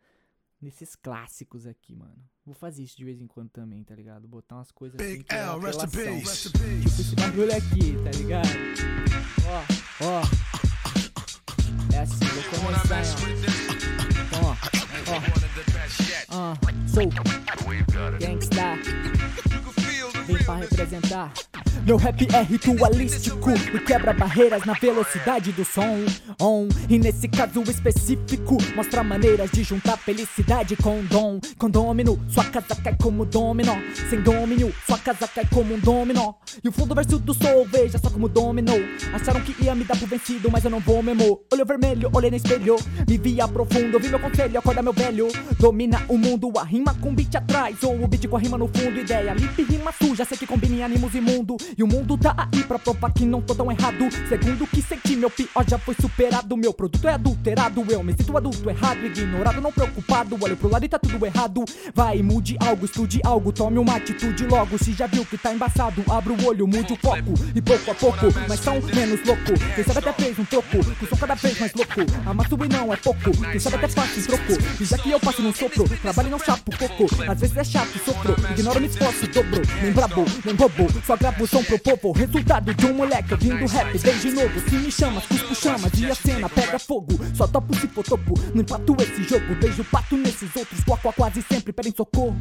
nesses 0.61 0.97
clássicos 0.97 1.67
aqui, 1.67 1.95
mano. 1.95 2.17
Vou 2.45 2.55
fazer 2.55 2.83
isso 2.83 2.97
de 2.97 3.05
vez 3.05 3.21
em 3.21 3.27
quando 3.27 3.51
também, 3.51 3.85
tá 3.85 3.95
ligado? 3.95 4.27
Botar 4.27 4.57
umas 4.57 4.73
coisas 4.73 4.99
assim 4.99 5.19
Big 5.19 5.25
que 5.25 5.35
é 5.35 5.41
L, 5.41 5.61
rest 5.61 5.83
in 5.83 5.89
peace. 5.91 6.51
Tipo 6.51 6.65
esse 6.87 7.15
bagulho 7.17 7.55
aqui, 7.55 7.97
tá 8.03 8.11
ligado? 8.19 8.49
Ó, 9.47 10.07
ó. 10.07 10.23
É 11.95 11.99
assim, 12.01 12.25
vou 12.25 12.43
começar, 12.61 13.03
ó. 13.03 13.19
Então, 14.27 14.43
ó. 14.51 14.57
Ah, 16.31 16.55
sou 16.89 17.03
gangsta. 18.19 19.14
Pra 20.45 20.57
representar. 20.57 21.33
Meu 21.87 21.99
rap 21.99 22.27
é 22.35 22.41
ritualístico 22.41 23.51
e 23.75 23.79
quebra 23.79 24.15
barreiras 24.15 24.65
na 24.65 24.73
velocidade 24.73 25.53
do 25.53 25.67
som. 25.67 25.99
On. 26.41 26.67
E 26.89 26.99
nesse 26.99 27.29
caso 27.29 27.63
específico, 27.63 28.57
mostra 28.75 29.05
maneiras 29.05 29.51
de 29.51 29.63
juntar 29.63 29.99
felicidade 29.99 30.77
com 30.77 31.05
dom. 31.05 31.39
Condômino, 31.59 32.19
sua 32.27 32.45
casa 32.45 32.75
cai 32.83 32.97
como 32.97 33.27
dominó. 33.27 33.77
Sem 34.09 34.23
domínio, 34.23 34.75
sua 34.87 34.97
casa 34.97 35.29
cai 35.29 35.45
como 35.53 35.75
um 35.75 35.79
dominó. 35.79 36.33
E 36.63 36.69
o 36.71 36.73
fundo 36.73 36.95
verso 36.95 37.19
do 37.19 37.35
soul, 37.35 37.67
veja 37.71 37.99
só 37.99 38.09
como 38.09 38.31
dominou. 38.31 38.81
Acharam 39.13 39.43
que 39.43 39.55
ia 39.63 39.75
me 39.75 39.85
dar 39.85 39.99
por 39.99 40.09
vencido, 40.09 40.51
mas 40.51 40.65
eu 40.65 40.71
não 40.71 40.81
vou 40.81 41.03
mesmo. 41.03 41.43
Olho 41.53 41.67
vermelho, 41.67 42.11
olhei 42.15 42.31
no 42.31 42.37
espelho. 42.37 42.77
Me 43.07 43.19
via 43.19 43.47
profundo, 43.47 43.95
ouvi 43.95 44.09
meu 44.09 44.19
conselho, 44.19 44.59
acorda 44.59 44.81
meu 44.81 44.95
velho. 44.95 45.29
Domina 45.61 46.03
o 46.09 46.17
mundo, 46.17 46.51
a 46.59 46.65
rima 46.65 46.95
com 46.95 47.15
beat 47.15 47.35
atrás. 47.35 47.83
Ou 47.83 48.03
o 48.03 48.09
beat 48.09 48.27
com 48.27 48.37
a 48.37 48.41
rima 48.41 48.57
no 48.57 48.69
fundo, 48.69 48.99
ideia 48.99 49.35
limpa 49.35 49.61
e 49.61 49.65
rima 49.65 49.93
suja. 49.93 50.25
Sei 50.25 50.39
que 50.39 50.47
combina 50.47 50.77
em 50.77 50.83
ânimos 50.83 51.15
imundo. 51.15 51.59
E 51.77 51.83
o 51.83 51.87
mundo 51.87 52.17
tá 52.17 52.49
aí 52.53 52.63
pra 52.65 52.79
provar 52.79 53.13
que 53.13 53.25
não 53.25 53.41
tô 53.41 53.55
tão 53.55 53.71
errado. 53.71 54.09
Segundo 54.29 54.65
o 54.65 54.67
que 54.67 54.81
senti, 54.81 55.17
meu 55.17 55.31
pior 55.31 55.65
já 55.69 55.79
foi 55.79 55.95
superado. 56.01 56.57
Meu 56.57 56.73
produto 56.73 57.09
é 57.09 57.15
adulterado. 57.15 57.85
Eu 57.89 58.03
me 58.03 58.13
sinto 58.13 58.37
adulto 58.37 58.69
errado, 58.71 59.05
ignorado, 59.05 59.61
não 59.61 59.73
preocupado. 59.73 60.39
Olho 60.41 60.57
pro 60.57 60.71
lado 60.71 60.85
e 60.85 60.89
tá 60.89 60.99
tudo 60.99 61.25
errado. 61.27 61.65
Vai, 61.95 62.23
mude 62.23 62.57
algo, 62.61 62.85
estude 62.85 63.21
algo, 63.25 63.53
tome 63.53 63.79
uma 63.79 63.97
atitude 63.97 64.47
logo. 64.47 64.79
Se 64.79 64.93
já 64.93 65.07
viu 65.07 65.25
que 65.25 65.37
tá 65.37 65.53
embaçado, 65.53 66.05
abre 66.09 66.33
o 66.33 66.47
olho, 66.47 66.67
mude 66.67 66.93
o 66.93 66.97
foco. 66.97 67.35
E 67.55 67.61
pouco 67.61 67.91
a 67.91 67.95
pouco, 67.95 68.27
mas 68.49 68.61
são 68.61 68.81
menos 68.95 69.21
louco. 69.27 69.53
Quem 69.75 69.85
sabe 69.85 69.99
até 69.99 70.13
fez 70.13 70.39
um 70.39 70.45
troco, 70.45 70.95
que 70.99 71.07
sou 71.07 71.19
cada 71.19 71.35
vez 71.35 71.59
mais 71.59 71.73
louco. 71.75 72.01
Amasso 72.27 72.55
e 72.65 72.69
não 72.69 72.93
é 72.93 72.97
pouco, 72.97 73.31
quem 73.51 73.59
sabe 73.59 73.77
até 73.77 73.89
faz 73.89 74.19
um 74.19 74.23
troco. 74.23 74.53
E 74.81 74.85
já 74.85 74.99
que 74.99 75.11
eu 75.11 75.19
passo 75.19 75.43
num 75.43 75.53
sopro, 75.53 75.89
trabalho 75.89 76.29
e 76.29 76.31
não 76.31 76.39
chapo 76.39 76.71
coco. 76.77 77.07
Às 77.29 77.41
vezes 77.41 77.57
é 77.57 77.65
chato, 77.65 77.99
sopro, 78.05 78.37
ignoro, 78.51 78.81
me 78.81 78.87
esforço, 78.87 79.27
dobro. 79.29 79.63
Nem 79.83 79.93
brabo, 79.93 80.25
nem 80.45 80.55
bobo, 80.55 80.87
só 81.05 81.17
gravo 81.17 81.47
som 81.47 81.64
pro 81.65 81.79
povo. 81.79 82.13
Resultado 82.13 82.75
de 82.75 82.87
um 82.87 82.95
moleque 82.95 83.33
ouvindo 83.33 83.67
rap 83.67 83.99
desde 83.99 84.31
novo. 84.31 84.61
Se 84.69 84.77
me 84.77 84.91
chama, 84.91 85.21
cuspo 85.21 85.55
chama, 85.55 85.89
e 85.97 86.11
a 86.11 86.15
cena 86.15 86.49
pega 86.49 86.79
fogo. 86.79 87.19
Só 87.35 87.47
topo 87.47 87.75
se 87.77 87.89
for 87.89 88.05
topo, 88.05 88.35
não 88.55 88.63
empato 88.63 88.97
esse 89.01 89.23
jogo. 89.25 89.55
Beijo 89.57 89.85
pato 89.85 90.17
nesses 90.17 90.55
outros, 90.55 90.83
quá, 90.85 90.99
quase 91.13 91.43
sempre 91.43 91.73
pedem 91.73 91.93
socorro. 91.97 92.37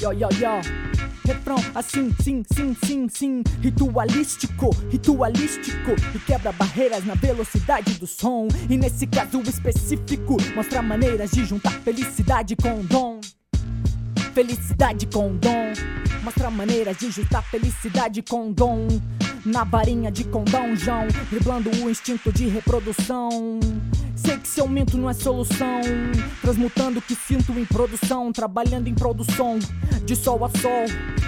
Yo, 0.00 0.12
yo, 0.12 0.28
yo. 0.40 1.02
Refrão 1.24 1.56
assim, 1.74 2.12
sim, 2.20 2.42
sim, 2.52 2.76
sim, 2.84 3.08
sim. 3.08 3.42
Ritualístico, 3.60 4.70
ritualístico. 4.90 5.92
E 6.14 6.18
quebra 6.18 6.50
barreiras 6.52 7.04
na 7.04 7.14
velocidade 7.14 7.94
do 7.94 8.06
som. 8.06 8.48
E 8.68 8.76
nesse 8.76 9.06
caso 9.06 9.40
específico, 9.42 10.36
mostra 10.54 10.82
maneiras 10.82 11.30
de 11.30 11.44
juntar 11.44 11.72
felicidade 11.80 12.56
com 12.56 12.82
dom. 12.82 13.20
Felicidade 14.34 15.06
com 15.06 15.36
dom. 15.36 15.72
Mostra 16.22 16.50
maneiras 16.50 16.96
de 16.96 17.10
juntar 17.10 17.42
felicidade 17.42 18.22
com 18.22 18.52
dom. 18.52 18.86
Na 19.44 19.64
varinha 19.64 20.10
de 20.10 20.22
condão, 20.22 20.76
João, 20.76 21.08
driblando 21.28 21.68
o 21.68 21.90
instinto 21.90 22.32
de 22.32 22.46
reprodução. 22.46 23.58
Sei 24.14 24.38
que 24.38 24.46
seu 24.46 24.64
aumento 24.64 24.96
não 24.96 25.10
é 25.10 25.14
solução. 25.14 25.80
Transmutando 26.40 27.00
o 27.00 27.02
que 27.02 27.16
sinto 27.16 27.50
em 27.58 27.64
produção, 27.64 28.32
trabalhando 28.32 28.86
em 28.86 28.94
produção, 28.94 29.58
de 30.04 30.14
sol 30.14 30.44
a 30.44 30.48
sol. 30.48 30.84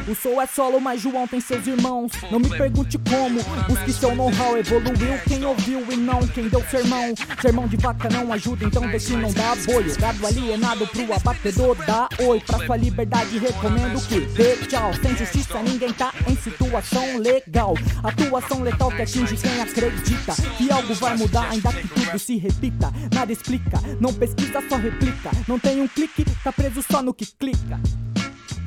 O 0.06 0.14
sol 0.14 0.40
é 0.40 0.46
solo, 0.46 0.80
mas 0.80 1.00
João 1.00 1.26
tem 1.26 1.40
seus 1.40 1.66
irmãos. 1.66 2.12
Não 2.30 2.38
me 2.38 2.48
pergunte 2.50 2.98
como, 2.98 3.42
busque 3.66 3.92
seu 3.92 4.14
know-how. 4.14 4.56
Evoluiu 4.56 5.18
quem 5.26 5.44
ouviu 5.44 5.84
e 5.90 5.96
não 5.96 6.20
quem 6.28 6.48
deu 6.48 6.62
sermão. 6.70 7.14
Sermão 7.40 7.66
de 7.66 7.76
vaca 7.78 8.08
não 8.10 8.32
ajuda, 8.32 8.64
então 8.64 8.86
deixe 8.86 9.16
não 9.16 9.32
dá 9.32 9.52
apoio. 9.52 9.98
Gado 9.98 10.26
alienado 10.26 10.86
pro 10.86 11.12
abatedor, 11.12 11.76
dá 11.84 12.08
oi. 12.20 12.40
Pra 12.40 12.64
sua 12.64 12.76
liberdade, 12.76 13.38
recomendo 13.38 14.00
que 14.06 14.20
dê 14.20 14.56
tchau. 14.66 14.83
Sem 14.92 15.16
justiça, 15.16 15.62
ninguém 15.62 15.92
tá 15.92 16.12
em 16.28 16.36
situação 16.36 17.18
legal. 17.18 17.74
Atuação 18.02 18.62
letal 18.62 18.90
que 18.90 19.02
atinge 19.02 19.36
quem 19.36 19.60
acredita 19.60 20.34
que 20.56 20.70
algo 20.70 20.94
vai 20.94 21.16
mudar, 21.16 21.50
ainda 21.50 21.72
que 21.72 21.88
tudo 21.88 22.18
se 22.18 22.36
repita. 22.36 22.92
Nada 23.12 23.32
explica, 23.32 23.80
não 24.00 24.12
pesquisa, 24.12 24.62
só 24.68 24.76
replica. 24.76 25.30
Não 25.48 25.58
tem 25.58 25.80
um 25.80 25.88
clique, 25.88 26.24
tá 26.42 26.52
preso 26.52 26.82
só 26.82 27.02
no 27.02 27.14
que 27.14 27.26
clica. 27.26 27.80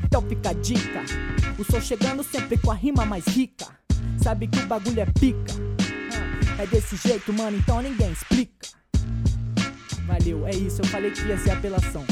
Então 0.04 0.22
fica 0.22 0.50
a 0.50 0.54
dica. 0.54 1.04
O 1.60 1.64
som 1.64 1.82
chegando 1.82 2.24
sempre 2.24 2.58
com 2.58 2.72
a 2.72 2.76
rima 2.76 3.06
mais 3.06 3.26
rica. 3.28 3.68
Sabe 4.22 4.48
que 4.48 4.60
o 4.60 4.68
bagulho 4.68 5.02
é 5.02 5.06
pica. 5.06 5.54
É 6.58 6.66
desse 6.66 6.96
jeito, 6.96 7.32
mano, 7.34 7.58
então 7.58 7.82
ninguém 7.82 8.12
explica. 8.12 8.68
Valeu, 10.08 10.48
é 10.48 10.52
isso, 10.52 10.82
eu 10.82 10.88
falei 10.88 11.12
que 11.12 11.22
ia 11.28 11.38
ser 11.38 11.52
apelação. 11.52 12.06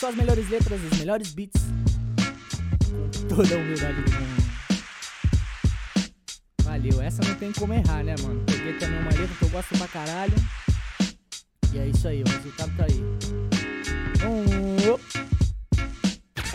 Só 0.00 0.08
as 0.08 0.14
melhores 0.14 0.48
letras, 0.48 0.80
os 0.82 0.98
melhores 0.98 1.34
beats. 1.34 1.62
Toda 3.28 3.54
a 3.54 3.58
humildade 3.58 4.00
do 4.00 4.10
mundo. 4.10 4.50
Valeu, 6.62 7.02
essa 7.02 7.22
não 7.22 7.34
tem 7.34 7.52
como 7.52 7.74
errar, 7.74 8.02
né, 8.02 8.14
mano? 8.22 8.42
Peguei 8.46 8.78
também 8.78 8.98
uma 8.98 9.10
letra 9.10 9.28
que 9.38 9.42
eu 9.42 9.50
gosto 9.50 9.76
pra 9.76 9.86
caralho. 9.88 10.32
E 11.74 11.78
é 11.78 11.86
isso 11.88 12.08
aí, 12.08 12.22
o 12.22 12.28
resultado 12.30 12.74
tá 12.78 12.86
aí. 12.86 12.98
Um. 14.24 14.98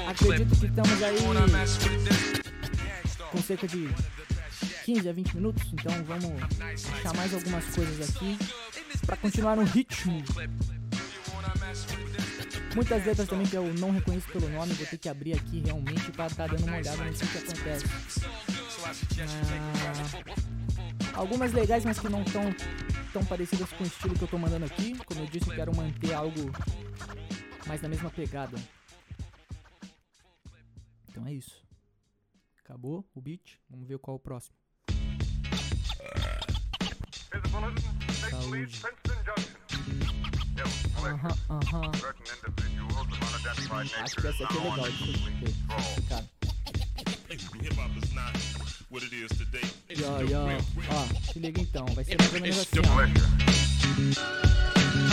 Acredito 0.10 0.60
que 0.60 0.66
estamos 0.66 1.04
aí 1.04 1.18
com 3.32 3.42
cerca 3.44 3.68
de 3.68 3.90
15 4.86 5.08
a 5.08 5.14
20 5.14 5.36
minutos, 5.36 5.64
então 5.72 5.94
vamos 6.06 6.32
deixar 6.58 7.14
mais 7.16 7.32
algumas 7.32 7.64
coisas 7.76 8.10
aqui 8.10 8.40
pra 9.06 9.16
continuar 9.18 9.56
no 9.56 9.66
ritmo. 9.66 10.24
Muitas 12.76 13.06
letras 13.06 13.28
também 13.30 13.48
que 13.48 13.56
eu 13.56 13.74
não 13.76 13.90
reconheço 13.90 14.28
pelo 14.28 14.50
nome, 14.50 14.74
vou 14.74 14.86
ter 14.86 14.98
que 14.98 15.08
abrir 15.08 15.32
aqui 15.32 15.62
realmente 15.62 16.12
pra 16.12 16.28
estar 16.28 16.46
dando 16.48 16.66
uma 16.66 16.76
olhada 16.76 17.06
no 17.06 17.14
que 17.14 17.38
acontece. 17.38 17.86
Ah, 21.14 21.20
algumas 21.20 21.54
legais, 21.54 21.86
mas 21.86 21.98
que 21.98 22.10
não 22.10 22.22
estão 22.22 22.44
tão 23.14 23.24
parecidas 23.24 23.72
com 23.72 23.86
o 23.86 23.88
estilo 23.88 24.14
que 24.14 24.24
eu 24.24 24.28
tô 24.28 24.38
mandando 24.38 24.66
aqui. 24.66 24.94
Como 25.06 25.22
eu 25.22 25.26
disse, 25.26 25.50
eu 25.50 25.56
quero 25.56 25.74
manter 25.74 26.14
algo 26.14 26.52
mais 27.66 27.82
na 27.82 27.88
mesma 27.88 28.10
pegada. 28.10 28.58
Então 31.10 31.26
é 31.26 31.32
isso. 31.32 31.64
Acabou 32.60 33.06
o 33.16 33.22
beat. 33.22 33.58
Vamos 33.70 33.88
ver 33.88 34.00
qual 34.00 34.18
é 34.18 34.20
o 34.20 34.20
próximo. 34.20 34.58
Saúde. 38.30 38.82
Aham, 40.58 41.36
aham. 41.50 41.92
Acho 44.04 44.28
essa 44.28 44.44
aqui 44.44 44.58
é 44.58 44.62
legal. 44.62 44.88
Yo, 49.90 50.22
yo. 50.30 50.40
Ó, 50.90 51.32
se 51.32 51.40
liga 51.40 51.62
então, 51.62 51.86
vai 51.88 52.04
ser 52.04 52.18
mais 52.20 52.34
ou 52.34 52.42
menos 52.42 52.60
assim, 52.60 52.80
ó. 52.80 52.84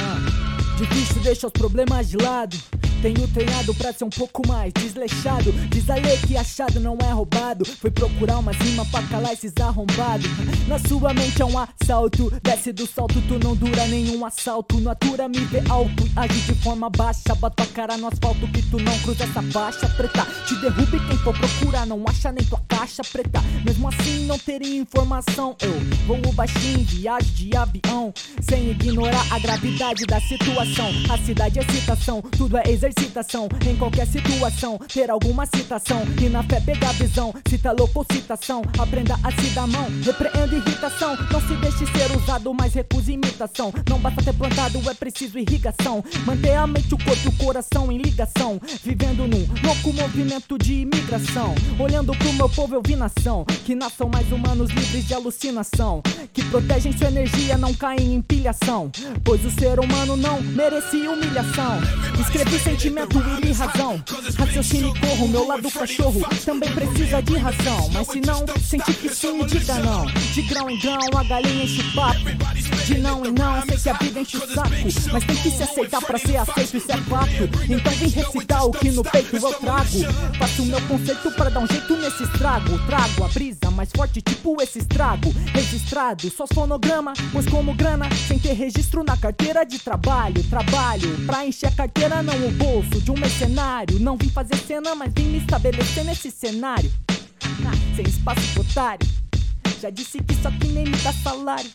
Ah, 0.01 0.77
difícil 0.79 1.23
deixa 1.23 1.47
os 1.47 1.53
problemas 1.53 2.09
de 2.09 2.17
lado. 2.17 2.57
Tenho 3.03 3.27
treinado 3.27 3.75
pra 3.75 3.93
ser 3.93 4.05
um 4.05 4.11
pouco 4.11 4.47
mais 4.47 4.73
desleixado. 4.73 5.51
Diz 5.71 5.91
a 5.91 5.97
lei 5.97 6.17
que 6.19 6.37
achado 6.37 6.79
não 6.79 6.97
é 7.03 7.11
roubado. 7.11 7.65
Foi 7.65 7.91
procurar 7.91 8.39
uma 8.39 8.53
rima 8.53 8.87
pra 8.87 9.03
calar 9.03 9.33
esses 9.33 9.53
arrombados. 9.61 10.31
Na 10.69 10.79
sua 10.79 11.13
mente 11.13 11.43
é 11.43 11.45
um 11.45 11.59
assalto. 11.59 12.33
Desce 12.41 12.73
do 12.73 12.87
salto, 12.87 13.21
tu 13.27 13.41
não 13.41 13.57
dura 13.57 13.89
nenhum 13.89 14.25
assalto. 14.25 14.79
No 14.79 14.91
atura 14.91 15.29
me 15.29 15.41
vê 15.47 15.65
alto 15.69 16.07
e 16.07 16.13
age 16.15 16.41
de 16.43 16.55
forma 16.63 16.89
baixa. 16.89 17.35
Bota 17.35 17.65
a 17.65 17.67
cara 17.67 17.97
no 17.97 18.07
asfalto 18.07 18.47
que 18.53 18.63
tu 18.71 18.79
não 18.79 18.97
cruza 19.01 19.25
essa 19.25 19.43
faixa 19.43 19.89
preta. 19.89 20.25
Te 20.47 20.55
derrube 20.61 21.05
quem 21.09 21.19
for 21.19 21.37
procurar, 21.37 21.85
não 21.85 22.05
acha 22.07 22.31
nem 22.31 22.45
tua 22.45 22.61
caixa 22.83 23.03
preta. 23.05 23.41
Mesmo 23.65 23.89
assim 23.89 24.27
não 24.27 24.39
teria 24.39 24.81
informação. 24.81 25.57
Eu 25.61 25.73
voo 26.07 26.33
baixinho, 26.33 26.85
viagem 26.85 27.33
de 27.33 27.57
avião. 27.57 28.13
Sem 28.41 28.71
ignorar 28.71 29.25
a 29.31 29.39
gravidade 29.39 30.05
da 30.05 30.21
situação. 30.21 30.91
A 31.09 31.19
cidade 31.19 31.61
é 31.61 31.63
citação, 31.63 32.21
tudo 32.23 32.57
é 32.57 32.63
exercício 32.67 33.03
excitação 33.13 33.49
em 33.69 33.77
qualquer 33.77 34.07
situação. 34.07 34.79
Ter 34.79 35.11
alguma 35.11 35.45
citação 35.47 36.03
e 36.21 36.29
na 36.29 36.43
fé 36.43 36.61
pegar 36.61 36.93
visão. 36.93 37.35
Cita 37.49 37.73
louco 37.73 37.99
ou 37.99 38.07
citação, 38.11 38.63
aprenda 38.79 39.19
a 39.23 39.31
se 39.31 39.51
dar 39.51 39.67
mão. 39.67 39.87
Repreenda 40.03 40.57
irritação, 40.57 41.17
não 41.31 41.41
se 41.41 41.55
deixe 41.57 41.87
ser 41.87 42.17
usado, 42.17 42.55
mas 42.55 42.73
recuse 42.73 43.13
imitação. 43.13 43.73
Não 43.89 43.99
basta 43.99 44.23
ter 44.23 44.33
plantado, 44.33 44.79
é 44.89 44.95
preciso 44.95 45.39
irrigação. 45.39 46.03
Manter 46.25 46.55
a 46.55 46.67
mente, 46.67 46.95
o 46.95 46.99
corpo 46.99 47.23
e 47.25 47.29
o 47.29 47.33
coração 47.33 47.93
em 47.93 47.99
ligação. 47.99 48.61
Vivendo 48.83 49.27
num 49.29 49.47
louco 49.63 49.93
movimento 49.93 50.57
de 50.59 50.75
imigração. 50.81 51.55
Olhando 51.79 52.17
pro 52.17 52.33
meu 52.33 52.49
povo, 52.49 52.72
eu 52.75 52.83
vi 52.85 52.97
nação. 52.97 53.45
Que 53.65 53.75
nasçam 53.75 54.09
mais 54.09 54.31
humanos 54.31 54.71
livres 54.71 55.07
de 55.07 55.15
alucinação. 55.15 56.03
Que 56.33 56.45
protegem 56.45 56.97
sua 56.97 57.09
energia, 57.09 57.59
não 57.59 57.75
caem 57.75 58.15
em 58.15 58.23
pilhação. 58.23 58.91
Pois 59.25 59.45
o 59.45 59.51
ser 59.51 59.79
humano 59.79 60.17
não 60.17 60.41
merecia 60.41 61.11
humilhação. 61.11 61.79
Escrevi 62.21 62.59
sentimento 62.59 63.19
e 63.45 63.53
razão. 63.53 64.03
Raciocínio 64.39 64.95
e 64.95 65.01
corro, 65.01 65.29
meu 65.29 65.47
lado 65.47 65.71
cachorro 65.71 66.23
também 66.45 66.73
precisa 66.73 67.21
de 67.21 67.37
razão. 67.37 67.89
Mas 67.93 68.09
se 68.09 68.21
não, 68.21 68.45
sente 68.61 68.93
que 68.95 69.09
sim, 69.09 69.45
diga 69.47 69.75
não. 69.79 70.07
De 70.07 70.43
grão 70.43 70.71
em 70.71 70.79
grão, 70.79 70.99
a 71.17 71.25
galinha 71.25 71.65
enche 71.65 71.81
o 71.81 71.95
papo. 71.95 72.21
De 72.87 72.99
não 72.99 73.25
em 73.25 73.33
não, 73.33 73.63
sei 73.63 73.77
que 73.77 73.89
a 73.89 73.93
vida 73.95 74.21
enche 74.21 74.37
o 74.37 74.55
saco. 74.55 74.71
Mas 75.13 75.25
tem 75.25 75.37
que 75.37 75.51
se 75.51 75.63
aceitar 75.63 76.01
pra 76.01 76.19
ser 76.19 76.37
aceito, 76.37 76.77
isso 76.77 76.93
é 76.93 76.97
fato. 76.97 77.43
Então 77.69 77.93
vem 77.93 78.09
recitar 78.09 78.67
o 78.67 78.73
que 78.73 78.91
no 78.91 79.03
peito 79.03 79.37
eu 79.37 79.55
trago. 79.55 79.89
Faço 80.39 80.63
o 80.63 80.67
meu 80.67 80.81
conceito 80.83 81.31
pra 81.33 81.49
dar 81.51 81.61
um 81.61 81.67
jeito 81.67 81.97
nesse 81.97 82.23
estrago. 82.25 82.62
Trago 82.87 83.25
a 83.25 83.29
brisa 83.29 83.71
mais 83.71 83.91
forte, 83.95 84.21
tipo 84.21 84.61
esse 84.61 84.79
estrago. 84.79 85.31
Registrado, 85.53 86.31
só 86.31 86.47
fonograma, 86.47 87.13
pois 87.33 87.47
como 87.47 87.75
grana, 87.75 88.09
sem 88.29 88.39
ter 88.39 88.53
registro 88.53 89.03
na 89.03 89.17
carteira 89.17 89.65
de 89.65 89.79
trabalho. 89.79 90.43
Trabalho 90.45 91.27
pra 91.27 91.47
encher 91.47 91.69
a 91.69 91.73
carteira, 91.73 92.23
não 92.23 92.35
o 92.47 92.51
bolso 92.53 93.01
de 93.01 93.11
um 93.11 93.17
mercenário. 93.17 93.99
Não 94.01 94.17
vim 94.17 94.29
fazer 94.29 94.57
cena, 94.57 94.95
mas 94.95 95.13
vim 95.15 95.25
me 95.25 95.39
estabelecer 95.39 96.05
nesse 96.05 96.31
cenário. 96.31 96.91
Ah, 97.67 97.97
sem 97.97 98.07
espaço 98.07 98.61
otário. 98.61 99.09
Já 99.81 99.91
disse 99.91 100.19
que 100.23 100.35
isso 100.35 100.47
aqui 100.47 100.69
nem 100.69 100.85
me 100.85 100.97
dá 100.99 101.13
salário. 101.13 101.71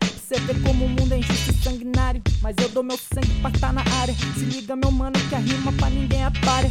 Você 0.00 0.40
vê 0.40 0.54
como 0.66 0.84
o 0.84 0.88
mundo 0.88 1.12
é 1.12 1.18
injusto 1.18 1.50
e 1.50 1.62
sanguinário. 1.62 2.22
Mas 2.40 2.56
eu 2.58 2.68
dou 2.70 2.82
meu 2.82 2.98
sangue 2.98 3.40
pra 3.40 3.50
estar 3.50 3.68
tá 3.68 3.72
na 3.72 3.82
área. 4.00 4.14
Se 4.14 4.44
liga, 4.44 4.74
meu 4.74 4.90
mano, 4.90 5.18
que 5.28 5.34
a 5.34 5.38
rima 5.38 5.72
pra 5.72 5.90
ninguém 5.90 6.24
é 6.24 6.30
párea. 6.44 6.70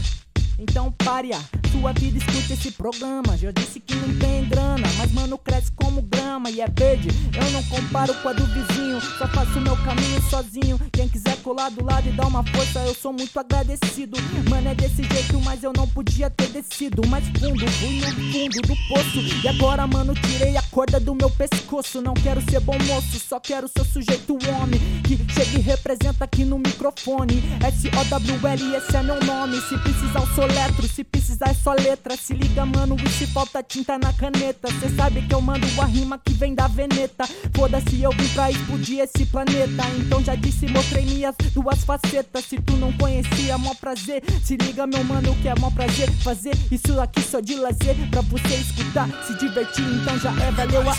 Então 0.62 0.92
pare 0.92 1.34
a 1.34 1.42
sua 1.72 1.92
vida, 1.92 2.20
escute 2.20 2.54
esse 2.54 2.72
programa. 2.74 3.36
Já 3.36 3.50
disse 3.50 3.80
que 3.80 3.96
não 3.96 4.20
tem 4.20 4.48
grana, 4.48 4.88
mas 5.00 5.12
mano 5.12 5.36
cresce 5.36 5.72
como 5.72 6.04
grama 6.04 6.52
e 6.52 6.62
é 6.62 6.68
verde. 6.68 7.08
Eu 7.34 7.50
não 7.50 7.64
comparo 7.64 8.14
com 8.22 8.30
a 8.30 8.34
do 8.34 8.46
vizinho, 8.46 9.02
só 9.18 9.28
faço 9.28 9.60
meu 9.60 9.76
caminho 9.78 10.22
sozinho. 10.30 10.80
Quem 10.92 11.10
quiser 11.10 11.36
colar 11.38 11.72
do 11.72 11.84
lado 11.84 12.08
e 12.08 12.12
dar 12.12 12.28
uma 12.28 12.44
força, 12.44 12.80
eu 12.86 12.94
sou 12.94 13.12
muito 13.12 13.40
agradecido. 13.40 14.18
Mano, 14.48 14.70
é 14.70 14.76
desse 14.76 15.02
jeito, 15.02 15.42
mas 15.42 15.64
eu 15.64 15.74
não 15.76 15.88
podia 15.88 16.30
ter 16.30 16.50
descido 16.50 17.08
mais 17.08 17.26
fundo. 17.40 17.68
Fui 17.68 18.00
no 18.00 18.32
fundo 18.32 18.62
do 18.62 18.76
poço 18.88 19.20
e 19.44 19.48
agora, 19.48 19.88
mano, 19.88 20.14
tirei 20.14 20.56
a 20.58 20.62
corda 20.64 21.00
do 21.00 21.16
meu 21.16 21.32
pescoço. 21.32 22.02
Não 22.02 22.14
quero 22.14 22.40
ser 22.52 22.60
bom 22.60 22.78
moço, 22.86 23.20
só 23.20 23.40
quero 23.40 23.68
ser 23.68 23.84
sujeito 23.86 24.38
homem 24.62 24.80
que 25.04 25.18
chega 25.34 25.58
e 25.58 25.62
representa 25.62 26.26
aqui 26.26 26.46
no 26.46 26.60
microfone. 26.60 27.42
S-O-W-L, 27.66 28.76
esse 28.76 28.96
é 28.96 29.02
meu 29.02 29.20
nome. 29.24 29.60
Se 29.62 29.76
precisar, 29.80 30.20
eu 30.20 30.28
sou 30.36 30.51
soletro. 30.52 30.88
Se 30.88 31.04
precisar 31.04 31.50
é 31.50 31.54
só 31.54 31.74
letra. 31.74 32.16
Se 32.18 32.34
liga, 32.34 32.66
mano, 32.66 32.96
e 33.04 33.10
se 33.10 33.26
falta 33.28 33.64
tinta 33.64 33.98
na 33.98 34.14
caneta. 34.14 34.68
Cê 34.80 34.90
sabe 34.90 35.22
que 35.22 35.34
eu 35.34 35.42
mando 35.42 35.66
a 35.82 35.86
rima 35.86 36.20
que 36.24 36.34
vem 36.34 36.54
da 36.54 36.68
veneta. 36.68 37.28
Foda-se, 37.56 38.02
eu 38.02 38.12
vim 38.12 38.28
pra 38.30 38.52
explodir 38.52 39.00
esse 39.00 39.26
planeta. 39.26 39.84
Então 39.98 40.24
já 40.24 40.36
disse, 40.36 40.68
mostrei 40.68 41.06
minhas 41.06 41.36
duas 41.54 41.84
facetas. 41.84 42.46
Se 42.46 42.60
tu 42.60 42.74
não 42.74 42.92
conhecia, 42.94 43.58
mó 43.58 43.74
prazer. 43.76 44.24
Se 44.44 44.58
liga, 44.58 44.86
meu 44.86 45.04
mano, 45.04 45.36
que 45.42 45.48
é 45.48 45.56
mó 45.56 45.72
prazer 45.72 46.12
fazer 46.24 46.56
isso 46.72 47.00
aqui 47.00 47.22
só 47.22 47.40
de 47.40 47.56
lazer. 47.56 47.96
Pra 48.10 48.22
você 48.22 48.56
escutar, 48.56 49.08
se 49.26 49.38
divertir, 49.38 49.86
então 49.86 50.20
já 50.20 50.32
é, 50.44 50.52
valeu 50.52 50.82
aí. 50.82 50.98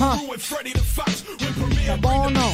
Huh. 0.00 0.16
Tá 1.86 1.96
bom 1.96 2.24
ou 2.24 2.30
não? 2.30 2.52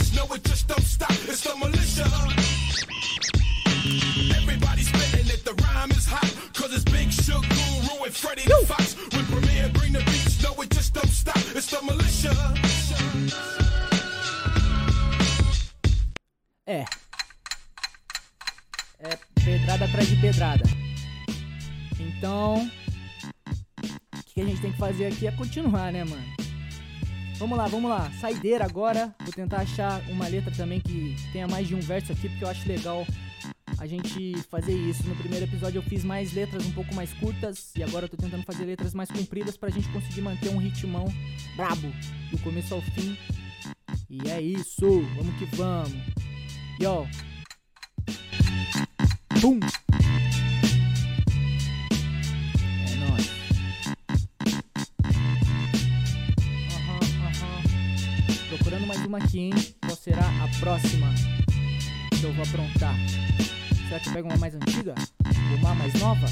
The 8.08 8.64
Fox. 8.64 8.94
Premier 8.94 9.68
the 9.68 9.90
no, 10.42 10.62
it 10.62 10.70
just 10.70 10.94
don't 10.94 11.10
stop. 11.10 11.36
It's 11.54 11.66
the 11.66 11.82
militia. 11.82 12.32
É. 16.66 16.86
É 19.00 19.18
pedrada 19.44 19.84
atrás 19.84 20.08
de 20.08 20.16
pedrada. 20.16 20.64
Então, 22.00 22.70
o 24.14 24.24
que 24.24 24.40
a 24.40 24.44
gente 24.44 24.62
tem 24.62 24.72
que 24.72 24.78
fazer 24.78 25.08
aqui 25.08 25.26
é 25.26 25.32
continuar, 25.32 25.92
né, 25.92 26.02
mano? 26.04 26.24
Vamos 27.36 27.58
lá, 27.58 27.66
vamos 27.68 27.90
lá. 27.90 28.10
Saideira 28.22 28.64
agora. 28.64 29.14
Vou 29.20 29.34
tentar 29.34 29.58
achar 29.58 30.00
uma 30.08 30.26
letra 30.28 30.50
também 30.56 30.80
que 30.80 31.14
tenha 31.30 31.46
mais 31.46 31.68
de 31.68 31.74
um 31.74 31.80
verso 31.80 32.12
aqui, 32.12 32.30
porque 32.30 32.44
eu 32.44 32.48
acho 32.48 32.66
legal 32.66 33.06
a 33.78 33.86
gente 33.86 34.34
fazer 34.50 34.72
isso. 34.72 35.06
No 35.08 35.14
primeiro 35.16 35.44
episódio 35.44 35.78
eu 35.78 35.82
fiz 35.82 36.04
mais 36.04 36.32
letras 36.32 36.66
um 36.66 36.72
pouco 36.72 36.94
mais 36.94 37.12
curtas 37.14 37.72
e 37.76 37.82
agora 37.82 38.06
eu 38.06 38.08
tô 38.08 38.16
tentando 38.16 38.42
fazer 38.44 38.64
letras 38.64 38.94
mais 38.94 39.10
compridas 39.10 39.56
pra 39.56 39.70
gente 39.70 39.88
conseguir 39.88 40.20
manter 40.20 40.50
um 40.50 40.58
ritmão 40.58 41.06
brabo 41.56 41.92
do 42.30 42.38
começo 42.38 42.74
ao 42.74 42.82
fim. 42.82 43.16
E 44.10 44.28
é 44.28 44.40
isso, 44.40 45.02
vamos 45.16 45.36
que 45.36 45.44
vamos. 45.56 45.92
Yo. 46.80 47.06
Bum. 49.40 49.60
É 58.70 58.86
mais 58.86 59.04
uma 59.06 59.18
aqui, 59.18 59.40
hein? 59.40 59.52
Qual 59.80 59.96
será 59.96 60.22
a 60.22 60.60
próxima 60.60 61.08
que 62.18 62.24
eu 62.24 62.32
vou 62.32 62.44
aprontar? 62.44 62.94
Será 63.88 64.00
que 64.00 64.10
pega 64.10 64.28
uma 64.28 64.36
mais 64.36 64.54
antiga? 64.54 64.94
Uma 65.58 65.74
mais 65.74 65.94
nova? 65.94 66.26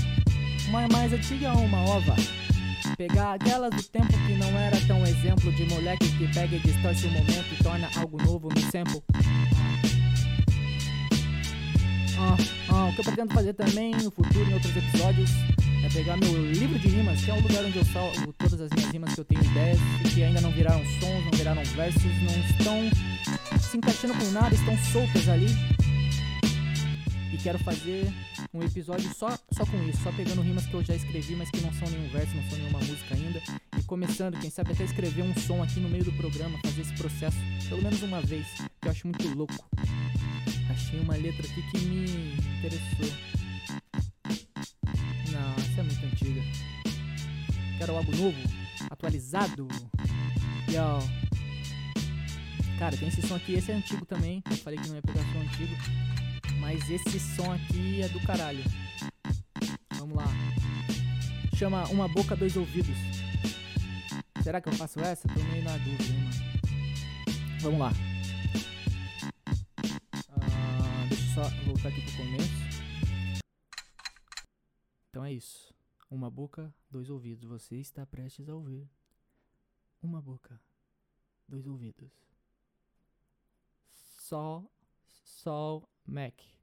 Uma 0.68 0.86
mais 0.88 1.10
antiga 1.10 1.54
ou 1.54 1.64
uma 1.64 1.82
ova? 1.84 2.14
Pegar 2.98 3.32
aquelas 3.32 3.70
do 3.74 3.82
tempo 3.84 4.12
que 4.26 4.34
não 4.34 4.48
era 4.58 4.78
tão 4.86 5.02
exemplo 5.06 5.50
de 5.52 5.64
moleque 5.64 6.06
que 6.18 6.28
pega 6.34 6.54
e 6.54 6.58
distorce 6.58 7.06
o 7.06 7.10
momento 7.10 7.46
e 7.58 7.64
torna 7.64 7.88
algo 7.96 8.22
novo 8.22 8.50
no 8.50 8.60
sample. 8.60 9.02
Ah, 12.18 12.36
ah, 12.68 12.84
o 12.88 12.92
que 12.92 13.00
eu 13.00 13.04
pretendo 13.04 13.32
fazer 13.32 13.54
também 13.54 13.92
no 13.94 14.10
futuro, 14.10 14.50
em 14.50 14.52
outros 14.52 14.76
episódios, 14.76 15.30
é 15.82 15.88
pegar 15.88 16.18
meu 16.18 16.52
livro 16.52 16.78
de 16.78 16.88
rimas, 16.88 17.24
que 17.24 17.30
é 17.30 17.34
o 17.34 17.40
lugar 17.40 17.64
onde 17.64 17.78
eu 17.78 17.84
salvo 17.86 18.34
todas 18.34 18.60
as 18.60 18.70
minhas 18.72 18.90
rimas 18.90 19.14
que 19.14 19.20
eu 19.20 19.24
tenho 19.24 19.42
ideias 19.42 19.78
e 20.04 20.08
que 20.10 20.22
ainda 20.22 20.42
não 20.42 20.50
viraram 20.50 20.84
sons, 21.00 21.24
não 21.24 21.32
viraram 21.32 21.64
versos, 21.64 22.02
não 22.02 22.38
estão 22.50 22.90
se 23.58 23.78
encaixando 23.78 24.12
com 24.12 24.30
nada, 24.32 24.54
estão 24.54 24.76
soltas 24.92 25.26
ali 25.30 25.48
quero 27.46 27.60
fazer 27.60 28.12
um 28.52 28.60
episódio 28.60 29.08
só, 29.14 29.28
só 29.52 29.64
com 29.66 29.80
isso, 29.88 30.02
só 30.02 30.10
pegando 30.10 30.42
rimas 30.42 30.66
que 30.66 30.74
eu 30.74 30.82
já 30.82 30.96
escrevi, 30.96 31.36
mas 31.36 31.48
que 31.48 31.60
não 31.60 31.72
são 31.74 31.88
nenhum 31.88 32.08
verso, 32.08 32.34
não 32.34 32.42
são 32.50 32.58
nenhuma 32.58 32.80
música 32.80 33.14
ainda. 33.14 33.40
E 33.78 33.84
começando, 33.84 34.36
quem 34.40 34.50
sabe 34.50 34.72
até 34.72 34.82
escrever 34.82 35.22
um 35.22 35.32
som 35.38 35.62
aqui 35.62 35.78
no 35.78 35.88
meio 35.88 36.02
do 36.02 36.10
programa, 36.14 36.58
fazer 36.64 36.80
esse 36.80 36.92
processo 36.94 37.36
pelo 37.68 37.84
menos 37.84 38.02
uma 38.02 38.20
vez, 38.20 38.48
que 38.80 38.88
eu 38.88 38.90
acho 38.90 39.06
muito 39.06 39.28
louco. 39.28 39.54
Achei 40.70 40.98
uma 40.98 41.14
letra 41.14 41.46
aqui 41.46 41.62
que 41.70 41.78
me 41.86 42.34
interessou. 42.58 43.16
Não, 45.30 45.54
essa 45.54 45.80
é 45.80 45.82
muito 45.84 46.04
antiga. 46.04 46.42
Quero 47.78 47.96
algo 47.96 48.16
novo, 48.16 48.38
atualizado. 48.90 49.68
Yo. 50.68 50.98
Cara, 52.76 52.96
tem 52.96 53.06
esse 53.06 53.22
som 53.22 53.36
aqui, 53.36 53.54
esse 53.54 53.70
é 53.70 53.76
antigo 53.76 54.04
também. 54.04 54.42
Eu 54.50 54.56
falei 54.56 54.80
que 54.80 54.88
não 54.88 54.96
ia 54.96 55.02
pegar 55.02 55.22
som 55.32 55.38
antigo. 55.38 56.25
Mas 56.66 56.90
esse 56.90 57.20
som 57.20 57.52
aqui 57.52 58.02
é 58.02 58.08
do 58.08 58.20
caralho. 58.26 58.64
Vamos 59.98 60.16
lá. 60.16 60.26
chama 61.54 61.88
Uma 61.90 62.08
Boca, 62.08 62.34
Dois 62.34 62.56
Ouvidos. 62.56 62.96
Será 64.42 64.60
que 64.60 64.68
eu 64.68 64.72
faço 64.72 64.98
essa? 64.98 65.28
Tô 65.28 65.40
meio 65.44 65.62
na 65.62 65.76
dúvida, 65.76 66.02
hein, 66.02 66.24
mano. 66.24 67.60
Vamos 67.60 67.78
lá. 67.78 67.90
Ah, 70.32 71.06
deixa 71.08 71.22
eu 71.22 71.44
só 71.44 71.48
voltar 71.66 71.88
aqui 71.88 72.00
pro 72.02 72.16
começo. 72.16 73.40
Então 75.10 75.24
é 75.24 75.32
isso. 75.32 75.72
Uma 76.10 76.28
boca, 76.28 76.74
dois 76.90 77.08
ouvidos. 77.08 77.48
Você 77.48 77.76
está 77.76 78.04
prestes 78.04 78.48
a 78.48 78.54
ouvir. 78.56 78.90
Uma 80.02 80.20
boca, 80.20 80.60
dois 81.46 81.64
ouvidos. 81.64 82.10
Sol, 84.18 84.68
Sol, 85.22 85.88
Mac. 86.04 86.55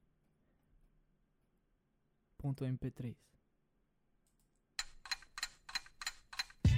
Ponto 2.44 2.66
MP3. 2.66 3.16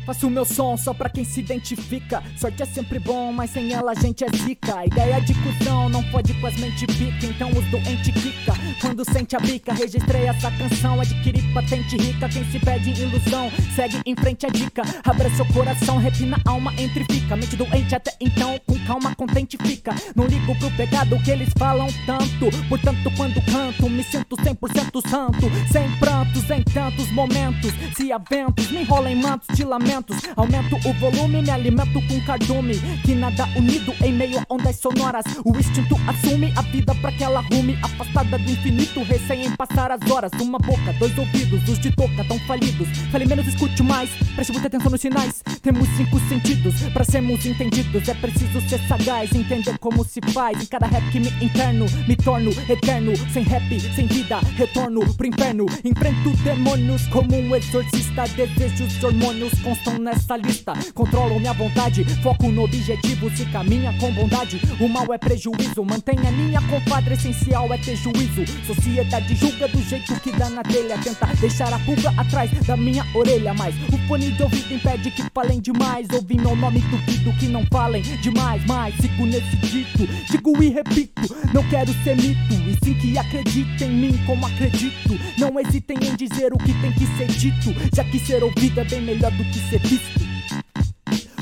Faço 0.06 0.28
o 0.28 0.30
meu 0.30 0.44
som 0.44 0.76
só 0.76 0.94
pra 0.94 1.08
quem 1.08 1.24
se 1.24 1.40
identifica. 1.40 2.22
Sorte 2.38 2.62
é 2.62 2.66
sempre 2.66 3.00
bom, 3.00 3.32
mas 3.32 3.50
sem 3.50 3.72
ela 3.72 3.90
a 3.90 3.94
gente 3.94 4.22
é 4.22 4.28
zica. 4.36 4.86
Ideia 4.86 5.20
de 5.20 5.34
cuzão 5.34 5.88
não 5.88 6.00
pode 6.12 6.32
com 6.34 6.46
as 6.46 6.54
mente 6.56 6.86
pica, 6.86 7.26
então 7.26 7.50
os 7.50 7.64
doentes 7.72 8.14
quica. 8.14 8.52
Quando 8.80 9.04
sente 9.10 9.34
a 9.34 9.40
bica, 9.40 9.74
registrei 9.74 10.28
essa 10.28 10.48
canção. 10.52 11.00
Adquiri 11.00 11.42
patente 11.52 11.96
rica. 11.96 12.28
Quem 12.28 12.44
se 12.52 12.60
pede 12.60 12.90
ilusão, 13.02 13.50
segue 13.74 14.00
em 14.06 14.14
frente 14.14 14.46
a 14.46 14.48
dica. 14.48 14.82
Abra 15.04 15.28
seu 15.30 15.44
coração, 15.46 15.98
repina 15.98 16.40
alma, 16.46 16.72
entre 16.78 17.04
fica. 17.10 17.34
Mente 17.34 17.56
doente 17.56 17.92
até 17.92 18.14
então, 18.20 18.60
com 18.64 18.78
calma, 18.86 19.12
contente 19.16 19.58
fica. 19.60 19.92
Não 20.14 20.26
ligo 20.26 20.54
pro 20.56 20.70
pegado 20.76 21.18
que 21.24 21.32
eles 21.32 21.50
falam 21.58 21.88
tanto. 22.06 22.46
Portanto, 22.68 23.10
quando 23.16 23.44
canto, 23.46 23.90
me 23.90 24.04
sinto 24.04 24.36
100% 24.36 25.08
santo. 25.08 25.50
Sem 25.72 25.90
prantos, 25.98 26.48
em 26.48 26.62
tantos 26.62 27.10
momentos. 27.10 27.72
Se 27.96 28.12
há 28.12 28.18
ventos, 28.18 28.70
me 28.70 28.82
enrola 28.82 29.10
em 29.10 29.16
mantos 29.16 29.56
de 29.56 29.64
lamento. 29.64 29.95
Aumento 30.36 30.76
o 30.88 30.92
volume, 30.94 31.42
me 31.42 31.50
alimento 31.50 32.00
com 32.06 32.20
cardume. 32.24 32.78
Que 33.04 33.14
nada 33.14 33.48
unido 33.56 33.94
em 34.04 34.12
meio 34.12 34.38
a 34.38 34.46
ondas 34.48 34.76
sonoras. 34.76 35.24
O 35.44 35.56
instinto 35.56 35.96
assume 36.06 36.52
a 36.56 36.62
vida 36.62 36.94
pra 36.96 37.10
que 37.12 37.24
ela 37.24 37.40
rume. 37.40 37.78
Afastada 37.82 38.38
do 38.38 38.50
infinito, 38.50 39.02
recém 39.04 39.46
em 39.46 39.56
passar 39.56 39.90
as 39.90 40.10
horas. 40.10 40.30
Uma 40.40 40.58
boca, 40.58 40.92
dois 40.98 41.16
ouvidos, 41.16 41.66
os 41.68 41.78
de 41.78 41.90
toca 41.92 42.24
tão 42.24 42.38
falidos. 42.40 42.88
Fale 43.10 43.26
menos, 43.26 43.46
escute 43.46 43.82
mais. 43.82 44.10
Preste 44.34 44.52
muita 44.52 44.68
atenção 44.68 44.90
nos 44.90 45.00
sinais. 45.00 45.42
Temos 45.62 45.88
cinco 45.96 46.20
sentidos 46.28 46.74
pra 46.92 47.04
sermos 47.04 47.44
entendidos. 47.46 48.08
É 48.08 48.14
preciso 48.14 48.60
ser 48.68 48.80
sagaz, 48.86 49.32
entender 49.34 49.78
como 49.78 50.04
se 50.04 50.20
faz. 50.32 50.62
Em 50.62 50.66
cada 50.66 50.86
rap 50.86 51.10
que 51.10 51.20
me 51.20 51.28
interno, 51.42 51.86
me 52.06 52.16
torno 52.16 52.50
eterno. 52.68 53.12
Sem 53.32 53.44
rap, 53.44 53.80
sem 53.94 54.06
vida, 54.06 54.40
retorno 54.56 55.00
pro 55.14 55.26
inferno. 55.26 55.66
Enfrento 55.84 56.30
demônios 56.42 57.06
como 57.08 57.34
um 57.34 57.56
exorcista. 57.56 58.24
Desejos 58.36 58.98
de 58.98 59.06
hormônios 59.06 59.52
constam 59.86 59.98
nessa 59.98 60.36
lista. 60.36 60.72
Controlo 60.92 61.38
minha 61.38 61.52
vontade, 61.52 62.04
foco 62.22 62.50
no 62.50 62.64
objetivo. 62.64 63.30
Se 63.34 63.44
caminha 63.46 63.92
com 63.98 64.12
bondade, 64.12 64.60
o 64.80 64.88
mal 64.88 65.12
é 65.14 65.18
prejuízo. 65.18 65.84
Mantenha 65.84 66.30
linha, 66.30 66.60
compadre, 66.62 67.14
essencial 67.14 67.72
é 67.72 67.78
ter 67.78 67.96
juízo. 67.96 68.44
Sociedade 68.66 69.34
julga 69.36 69.68
do 69.68 69.80
jeito 69.82 70.18
que 70.20 70.32
dá 70.32 70.50
na 70.50 70.62
telha. 70.62 70.98
Tenta 70.98 71.26
deixar 71.40 71.72
a 71.72 71.78
pulga 71.80 72.10
atrás 72.16 72.50
da 72.66 72.76
minha 72.76 73.06
orelha. 73.14 73.54
Mas 73.54 73.74
o 73.92 73.98
fone 74.08 74.32
de 74.32 74.42
ouvido 74.42 74.74
impede 74.74 75.10
que 75.10 75.22
falem 75.32 75.60
demais. 75.60 76.08
Ouvi 76.12 76.36
meu 76.36 76.56
nome, 76.56 76.80
duvido 76.80 77.32
que 77.38 77.46
não 77.46 77.64
falem 77.66 78.02
demais. 78.02 78.62
Mas 78.66 78.94
sigo 78.96 79.24
nesse 79.26 79.56
dito, 79.56 80.06
digo 80.30 80.62
e 80.62 80.70
repito. 80.70 81.36
Não 81.54 81.62
quero 81.68 81.92
ser 82.02 82.16
mito, 82.16 82.54
e 82.54 82.76
sim 82.84 82.94
que 82.94 83.16
acredite 83.16 83.84
em 83.84 83.90
mim 83.90 84.18
como 84.26 84.46
acredito. 84.46 85.18
Não 85.38 85.58
hesitem 85.60 85.96
em 86.02 86.16
dizer 86.16 86.52
o 86.52 86.58
que 86.58 86.72
tem 86.74 86.92
que 86.92 87.06
ser 87.16 87.26
dito, 87.28 87.74
já 87.94 88.04
que 88.04 88.18
ser 88.18 88.42
ouvido 88.42 88.80
é 88.80 88.84
bem 88.84 89.00
melhor 89.00 89.30
do 89.32 89.44
que 89.44 89.58
ser 89.70 89.75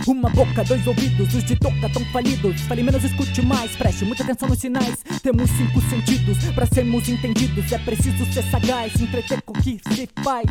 Uma 0.06 0.28
boca, 0.28 0.62
dois 0.64 0.86
ouvidos, 0.86 1.34
os 1.34 1.44
de 1.44 1.56
toca 1.56 1.88
tão 1.88 2.04
falidos. 2.06 2.60
Fale 2.62 2.82
menos, 2.82 3.02
escute 3.04 3.40
mais, 3.40 3.74
preste 3.74 4.04
muita 4.04 4.22
atenção 4.22 4.48
nos 4.48 4.58
sinais. 4.58 4.98
Temos 5.22 5.50
cinco 5.50 5.80
sentidos 5.88 6.38
para 6.54 6.66
sermos 6.66 7.08
entendidos. 7.08 7.72
É 7.72 7.78
preciso 7.78 8.26
ser 8.32 8.42
sagaz, 8.44 9.00
entreter 9.00 9.40
com 9.42 9.58
o 9.58 9.62
que 9.62 9.80
se 9.94 10.08
faz. 10.22 10.44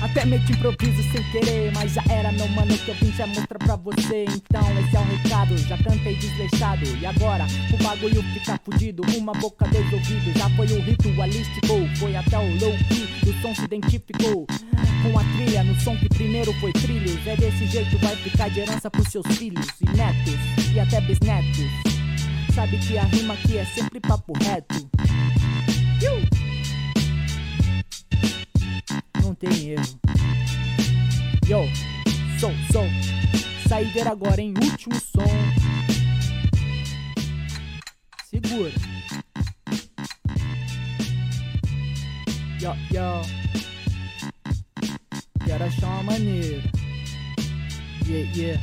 Até 0.00 0.24
meio 0.24 0.42
que 0.44 0.52
improviso 0.52 1.02
sem 1.12 1.22
querer, 1.30 1.70
mas 1.74 1.92
já 1.92 2.02
era 2.08 2.32
meu 2.32 2.48
mano 2.48 2.76
que 2.78 2.88
eu 2.88 2.94
vim 2.94 3.12
já 3.12 3.26
mostrar 3.26 3.58
pra 3.58 3.76
você. 3.76 4.24
Então 4.28 4.62
esse 4.80 4.96
é 4.96 5.00
o 5.00 5.04
recado, 5.04 5.58
já 5.58 5.76
cantei 5.78 6.16
desleixado. 6.16 6.84
E 6.96 7.04
agora 7.04 7.46
o 7.72 7.82
bagulho 7.82 8.22
fica 8.32 8.58
fudido. 8.64 9.02
Uma 9.18 9.32
boca, 9.32 9.66
dois 9.68 9.92
ouvidos, 9.92 10.34
já 10.34 10.48
foi 10.50 10.66
o 10.66 10.80
ritualístico. 10.80 11.66
Foi 11.98 12.16
até 12.16 12.38
o 12.38 12.58
low 12.58 12.76
key, 12.88 13.08
o 13.28 13.42
som 13.42 13.54
se 13.54 13.64
identificou 13.64 14.46
com 15.02 15.18
a 15.18 15.24
trilha 15.36 15.64
no 15.64 15.78
som 15.80 15.96
que 15.96 16.08
primeiro 16.08 16.52
foi 16.54 16.72
trilhos. 16.72 17.26
É 17.26 17.36
desse 17.36 17.66
jeito 17.66 17.98
vai 17.98 18.16
ficar 18.16 18.48
de 18.48 18.60
herança 18.60 18.90
pros 18.90 19.08
seus 19.08 19.26
filhos 19.36 19.66
e 19.80 19.96
netos 19.96 20.74
e 20.74 20.80
até 20.80 21.00
bisnetos. 21.02 21.90
Sabe 22.54 22.78
que 22.78 22.98
a 22.98 23.04
rima 23.04 23.34
aqui 23.34 23.58
é 23.58 23.64
sempre 23.64 24.00
papo 24.00 24.32
reto. 24.42 24.88
Tem 29.40 29.70
erro. 29.70 29.98
Yo, 31.48 31.62
som, 32.38 32.52
som. 32.70 32.86
Saideira 33.66 34.10
agora 34.10 34.40
em 34.40 34.50
último 34.50 34.94
som. 35.00 35.24
Segura. 38.26 38.70
Yo, 42.60 42.76
yo. 42.92 43.22
Quero 45.44 45.64
achar 45.64 45.86
uma 45.86 46.02
maneira. 46.02 46.62
Yeah, 48.06 48.36
yeah. 48.36 48.62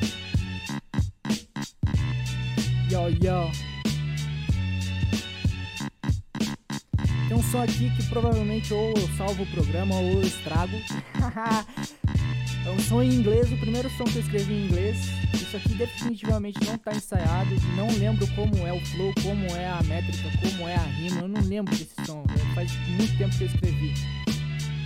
Yo, 2.89 3.09
yo. 3.09 3.66
Um 7.37 7.43
som 7.43 7.61
aqui 7.61 7.91
que 7.91 8.03
provavelmente 8.07 8.73
ou 8.73 8.93
eu 8.97 9.07
salvo 9.15 9.43
o 9.43 9.45
programa 9.47 9.95
ou 9.95 10.13
eu 10.13 10.21
estrago. 10.21 10.73
é 12.65 12.71
um 12.71 12.79
som 12.79 13.03
em 13.03 13.13
inglês, 13.13 13.51
o 13.51 13.57
primeiro 13.57 13.89
som 13.91 14.05
que 14.05 14.15
eu 14.15 14.21
escrevi 14.21 14.53
em 14.53 14.65
inglês. 14.65 14.97
Isso 15.35 15.55
aqui 15.55 15.75
definitivamente 15.75 16.57
não 16.65 16.77
tá 16.79 16.91
ensaiado. 16.95 17.55
Não 17.75 17.87
lembro 17.99 18.25
como 18.33 18.65
é 18.65 18.73
o 18.73 18.83
flow, 18.87 19.13
como 19.21 19.45
é 19.55 19.67
a 19.67 19.83
métrica, 19.83 20.29
como 20.41 20.67
é 20.67 20.75
a 20.75 20.83
rima. 20.83 21.21
Eu 21.21 21.27
não 21.27 21.41
lembro 21.41 21.75
desse 21.75 21.93
som. 22.05 22.25
Faz 22.55 22.71
muito 22.89 23.15
tempo 23.17 23.37
que 23.37 23.43
eu 23.43 23.47
escrevi. 23.47 23.93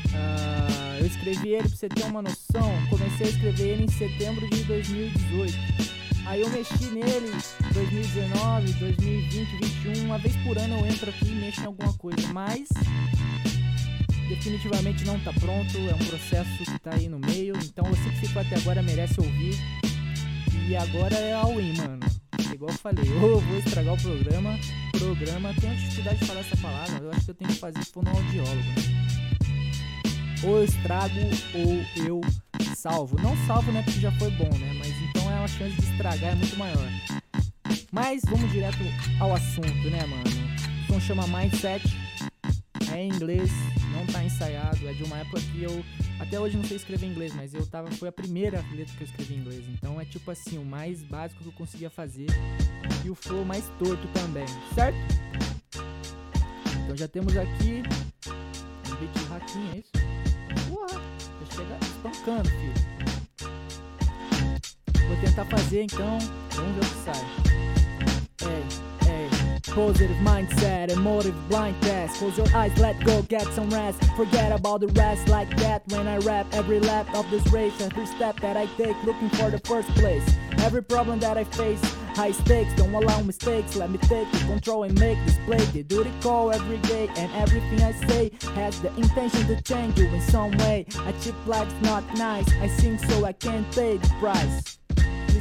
Uh, 0.07 0.99
eu 0.99 1.05
escrevi 1.05 1.49
ele 1.49 1.69
pra 1.69 1.77
você 1.77 1.87
ter 1.87 2.03
uma 2.03 2.21
noção. 2.21 2.69
Comecei 2.89 3.27
a 3.27 3.29
escrever 3.29 3.67
ele 3.69 3.83
em 3.85 3.91
setembro 3.91 4.45
de 4.49 4.63
2018. 4.65 6.00
Aí 6.25 6.41
eu 6.41 6.49
mexi 6.49 6.85
nele 6.85 7.31
2019, 7.73 8.73
2020, 8.73 9.57
2021. 9.59 10.05
Uma 10.05 10.17
vez 10.17 10.35
por 10.37 10.57
ano 10.57 10.79
eu 10.79 10.85
entro 10.85 11.09
aqui 11.09 11.31
e 11.31 11.35
mexo 11.35 11.61
em 11.61 11.65
alguma 11.65 11.93
coisa. 11.93 12.27
Mas 12.33 12.69
definitivamente 14.27 15.03
não 15.05 15.19
tá 15.19 15.33
pronto. 15.33 15.77
É 15.77 15.93
um 15.93 16.07
processo 16.07 16.57
que 16.63 16.79
tá 16.79 16.91
aí 16.93 17.07
no 17.07 17.19
meio. 17.19 17.55
Então 17.63 17.85
você 17.85 18.09
que 18.09 18.27
ficou 18.27 18.41
até 18.41 18.55
agora 18.55 18.81
merece 18.81 19.19
ouvir. 19.19 19.55
E 20.67 20.75
agora 20.75 21.15
é 21.15 21.33
all-in, 21.33 21.75
mano. 21.77 21.99
Igual 22.53 22.71
eu 22.71 22.77
falei, 22.77 23.05
eu 23.11 23.39
vou 23.39 23.57
estragar 23.59 23.93
o 23.93 24.01
programa. 24.01 24.57
Programa, 24.97 25.53
tenho 25.59 25.75
dificuldade 25.75 26.19
de 26.19 26.25
falar 26.25 26.39
essa 26.41 26.57
palavra. 26.57 27.03
Eu 27.03 27.11
acho 27.11 27.25
que 27.25 27.31
eu 27.31 27.35
tenho 27.35 27.49
que 27.51 27.59
fazer 27.59 27.79
isso 27.79 28.01
no 28.01 28.09
audiólogo, 28.09 28.55
né? 28.55 29.01
ou 30.43 30.57
eu 30.57 30.63
estrago 30.63 31.19
ou 31.53 32.05
eu 32.05 32.21
salvo. 32.75 33.15
Não 33.21 33.35
salvo, 33.45 33.71
né? 33.71 33.81
Porque 33.83 33.99
já 33.99 34.11
foi 34.13 34.31
bom, 34.31 34.49
né? 34.57 34.73
Uma 35.41 35.47
chance 35.47 35.75
de 35.75 35.89
estragar 35.89 36.33
é 36.33 36.35
muito 36.35 36.55
maior. 36.55 36.87
Mas 37.91 38.21
vamos 38.29 38.51
direto 38.51 38.77
ao 39.19 39.33
assunto, 39.33 39.89
né, 39.89 40.05
mano? 40.05 40.23
O 40.83 40.93
som 40.93 40.99
chama 40.99 41.25
Mindset. 41.25 41.83
É 42.93 43.01
em 43.01 43.07
inglês, 43.07 43.49
não 43.91 44.05
tá 44.05 44.23
ensaiado. 44.23 44.87
É 44.87 44.93
de 44.93 45.01
uma 45.01 45.17
época 45.17 45.41
que 45.41 45.63
eu 45.63 45.83
até 46.19 46.39
hoje 46.39 46.57
não 46.57 46.63
sei 46.63 46.77
escrever 46.77 47.07
inglês, 47.07 47.33
mas 47.33 47.55
eu 47.55 47.65
tava 47.65 47.89
foi 47.89 48.09
a 48.09 48.11
primeira 48.11 48.63
letra 48.71 48.93
que 48.95 49.01
eu 49.01 49.07
escrevi 49.07 49.33
em 49.33 49.37
inglês. 49.39 49.65
Então 49.69 49.99
é 49.99 50.05
tipo 50.05 50.29
assim, 50.29 50.59
o 50.59 50.63
mais 50.63 51.01
básico 51.01 51.41
que 51.41 51.49
eu 51.49 51.53
conseguia 51.53 51.89
fazer 51.89 52.27
e 53.03 53.09
o 53.09 53.15
flow 53.15 53.43
mais 53.43 53.67
torto 53.79 54.07
também, 54.09 54.45
certo? 54.75 54.99
Então 56.83 56.95
já 56.95 57.07
temos 57.07 57.35
aqui 57.35 57.81
um 58.91 58.95
beat 58.95 59.27
raquinha, 59.27 59.71
é 59.73 59.79
isso? 59.79 59.91
Porra, 60.69 61.01
já 61.39 61.55
chega 61.55 61.79
espancando, 61.81 62.47
filho. 62.47 63.00
Vou 65.11 65.19
tentar 65.19 65.43
fazer 65.43 65.83
então, 65.83 66.17
vamos 66.51 66.73
ver 66.73 66.79
o 66.79 66.89
que 66.89 67.03
sai. 67.03 68.49
Ei. 68.49 68.91
Positive 69.75 70.13
mindset, 70.21 70.89
emotive 70.89 71.35
blind 71.49 71.75
test. 71.81 72.17
Close 72.17 72.37
your 72.37 72.47
eyes, 72.55 72.77
let 72.77 72.97
go, 73.03 73.21
get 73.23 73.45
some 73.53 73.69
rest. 73.69 73.99
Forget 74.15 74.53
about 74.53 74.79
the 74.79 74.87
rest 74.99 75.27
like 75.27 75.53
that 75.57 75.83
when 75.91 76.07
I 76.07 76.17
rap 76.19 76.45
every 76.53 76.79
lap 76.79 77.13
of 77.13 77.29
this 77.29 77.45
race. 77.51 77.73
Every 77.81 78.05
step 78.05 78.39
that 78.39 78.55
I 78.55 78.67
take, 78.77 78.95
looking 79.03 79.29
for 79.31 79.49
the 79.49 79.59
first 79.59 79.89
place. 79.95 80.23
Every 80.59 80.81
problem 80.81 81.19
that 81.19 81.37
I 81.37 81.43
face, 81.43 81.81
High 82.15 82.31
stakes, 82.31 82.73
don't 82.75 82.93
allow 82.93 83.21
mistakes. 83.21 83.75
Let 83.75 83.89
me 83.89 83.97
take 83.97 84.29
the 84.31 84.39
control 84.39 84.83
and 84.83 84.99
make 84.99 85.17
this 85.25 85.37
play. 85.45 85.57
They 85.57 85.83
do 85.83 86.03
the 86.03 86.11
call 86.21 86.51
every 86.51 86.77
day, 86.79 87.09
and 87.15 87.31
everything 87.33 87.81
I 87.81 87.93
say 88.07 88.31
has 88.55 88.81
the 88.81 88.93
intention 88.95 89.47
to 89.47 89.61
change 89.61 89.97
you 89.97 90.07
in 90.07 90.21
some 90.21 90.51
way. 90.57 90.85
A 91.07 91.13
cheap 91.21 91.35
life's 91.47 91.73
not 91.81 92.03
nice. 92.15 92.51
I 92.55 92.67
sing 92.67 92.97
so 92.97 93.23
I 93.25 93.31
can't 93.31 93.69
pay 93.73 93.97
the 93.97 94.09
price. 94.19 94.80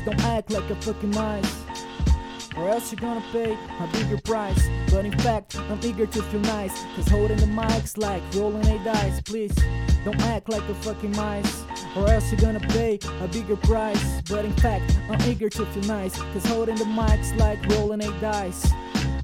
Don't 0.05 0.21
act 0.25 0.51
like 0.51 0.69
a 0.71 0.75
fucking 0.77 1.11
mice. 1.11 1.65
Or 2.57 2.69
else 2.69 2.91
you're 2.93 3.01
gonna 3.01 3.25
pay 3.33 3.53
a 3.53 3.87
bigger 3.93 4.19
price. 4.19 4.69
But 4.91 5.05
in 5.05 5.17
fact, 5.19 5.57
I'm 5.57 5.79
eager 5.83 6.07
to 6.07 6.23
feel 6.23 6.41
nice. 6.41 6.73
Cause 6.97 7.09
holding 7.09 7.37
the 7.37 7.47
mic's 7.47 7.97
like 7.97 8.23
rolling 8.35 8.67
a 8.67 8.83
dice. 8.85 9.21
Please 9.21 9.55
don't 10.05 10.21
act 10.23 10.49
like 10.49 10.69
a 10.69 10.75
fucking 10.75 11.15
mice. 11.17 11.65
Or 11.97 12.09
else 12.09 12.31
you're 12.31 12.41
gonna 12.41 12.61
pay 12.61 12.99
a 13.21 13.29
bigger 13.29 13.57
price. 13.57 14.23
But 14.29 14.45
in 14.45 14.53
fact, 14.55 14.99
I'm 15.09 15.21
eager 15.29 15.49
to 15.49 15.67
feel 15.67 15.85
nice. 15.85 16.17
Cause 16.33 16.45
holding 16.47 16.77
the 16.77 16.87
mic's 16.87 17.33
like 17.35 17.65
rolling 17.69 18.03
a 18.03 18.21
dice. 18.21 18.73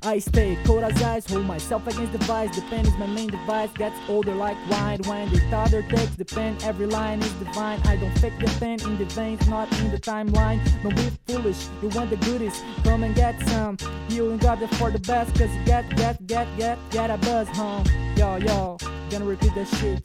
I 0.07 0.21
stay 0.21 0.57
cold 0.65 0.85
as 0.85 1.03
ice, 1.03 1.29
hold 1.29 1.47
myself 1.47 1.85
against 1.89 2.13
the 2.13 2.19
vice. 2.19 2.55
The 2.55 2.63
pen 2.71 2.87
is 2.87 2.97
my 2.97 3.07
main 3.07 3.27
device, 3.27 3.73
gets 3.73 3.99
older 4.09 4.37
like 4.37 4.57
wine. 4.71 5.01
When 5.05 5.29
the 5.33 5.41
father 5.51 5.83
takes 5.83 6.15
the 6.15 6.25
pen, 6.25 6.57
every 6.63 6.87
line 6.87 7.21
is 7.21 7.33
divine. 7.33 7.81
I 7.87 7.97
don't 7.97 8.17
fake 8.21 8.39
the 8.39 8.47
pen 8.61 8.81
in 8.83 8.99
the 8.99 9.05
veins, 9.07 9.49
not 9.49 9.67
in 9.81 9.91
the 9.91 9.99
timeline. 9.99 10.61
Don't 10.85 10.95
be 10.95 11.11
foolish, 11.27 11.67
you 11.83 11.89
want 11.89 12.11
the 12.11 12.19
goodies, 12.19 12.63
come 12.85 13.03
and 13.03 13.17
get 13.17 13.35
some. 13.49 13.79
You 14.09 14.31
ain't 14.31 14.43
got 14.43 14.63
it 14.63 14.73
for 14.77 14.93
the 14.93 15.01
best, 15.01 15.35
cause 15.35 15.53
you 15.53 15.65
get, 15.65 15.89
get, 15.97 16.25
get, 16.29 16.47
get, 16.57 16.79
get 16.91 17.11
a 17.11 17.17
buzz, 17.17 17.49
huh? 17.49 17.83
Yo, 18.17 18.37
yo, 18.37 18.79
gonna 19.11 19.25
repeat 19.25 19.55
that 19.55 19.69
shit. 19.69 20.03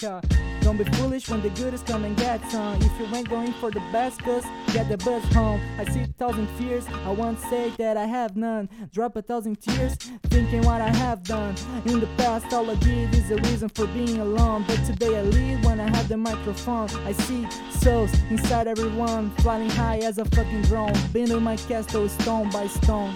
Don't 0.61 0.77
be 0.77 0.83
foolish 0.95 1.27
when 1.27 1.41
the 1.41 1.49
good 1.49 1.73
is 1.73 1.81
coming, 1.81 2.13
get 2.13 2.39
some. 2.51 2.79
If 2.81 2.99
you 2.99 3.15
ain't 3.15 3.29
going 3.29 3.51
for 3.53 3.71
the 3.71 3.79
best, 3.91 4.21
cause 4.21 4.45
get 4.73 4.89
the 4.89 4.97
buzz 4.97 5.23
home. 5.33 5.59
I 5.79 5.85
see 5.85 6.01
a 6.01 6.07
thousand 6.07 6.47
fears, 6.51 6.85
I 7.05 7.11
won't 7.11 7.39
say 7.39 7.71
that 7.77 7.97
I 7.97 8.05
have 8.05 8.37
none. 8.37 8.69
Drop 8.93 9.15
a 9.15 9.21
thousand 9.21 9.59
tears, 9.59 9.95
thinking 10.25 10.61
what 10.61 10.81
I 10.81 10.89
have 10.89 11.23
done. 11.23 11.55
In 11.85 11.99
the 11.99 12.09
past, 12.17 12.53
all 12.53 12.69
I 12.69 12.75
did 12.75 13.13
is 13.15 13.31
a 13.31 13.37
reason 13.37 13.69
for 13.69 13.87
being 13.87 14.19
alone. 14.19 14.65
But 14.67 14.83
today 14.85 15.17
I 15.17 15.23
lead 15.23 15.65
when 15.65 15.79
I 15.79 15.89
have 15.89 16.07
the 16.07 16.17
microphone. 16.17 16.89
I 17.05 17.13
see 17.13 17.47
souls 17.71 18.13
inside 18.29 18.67
everyone, 18.67 19.31
flying 19.37 19.69
high 19.69 19.97
as 19.97 20.19
a 20.19 20.25
fucking 20.25 20.61
drone. 20.63 20.93
Building 21.11 21.41
my 21.41 21.57
castle 21.57 22.07
stone 22.07 22.49
by 22.51 22.67
stone. 22.67 23.15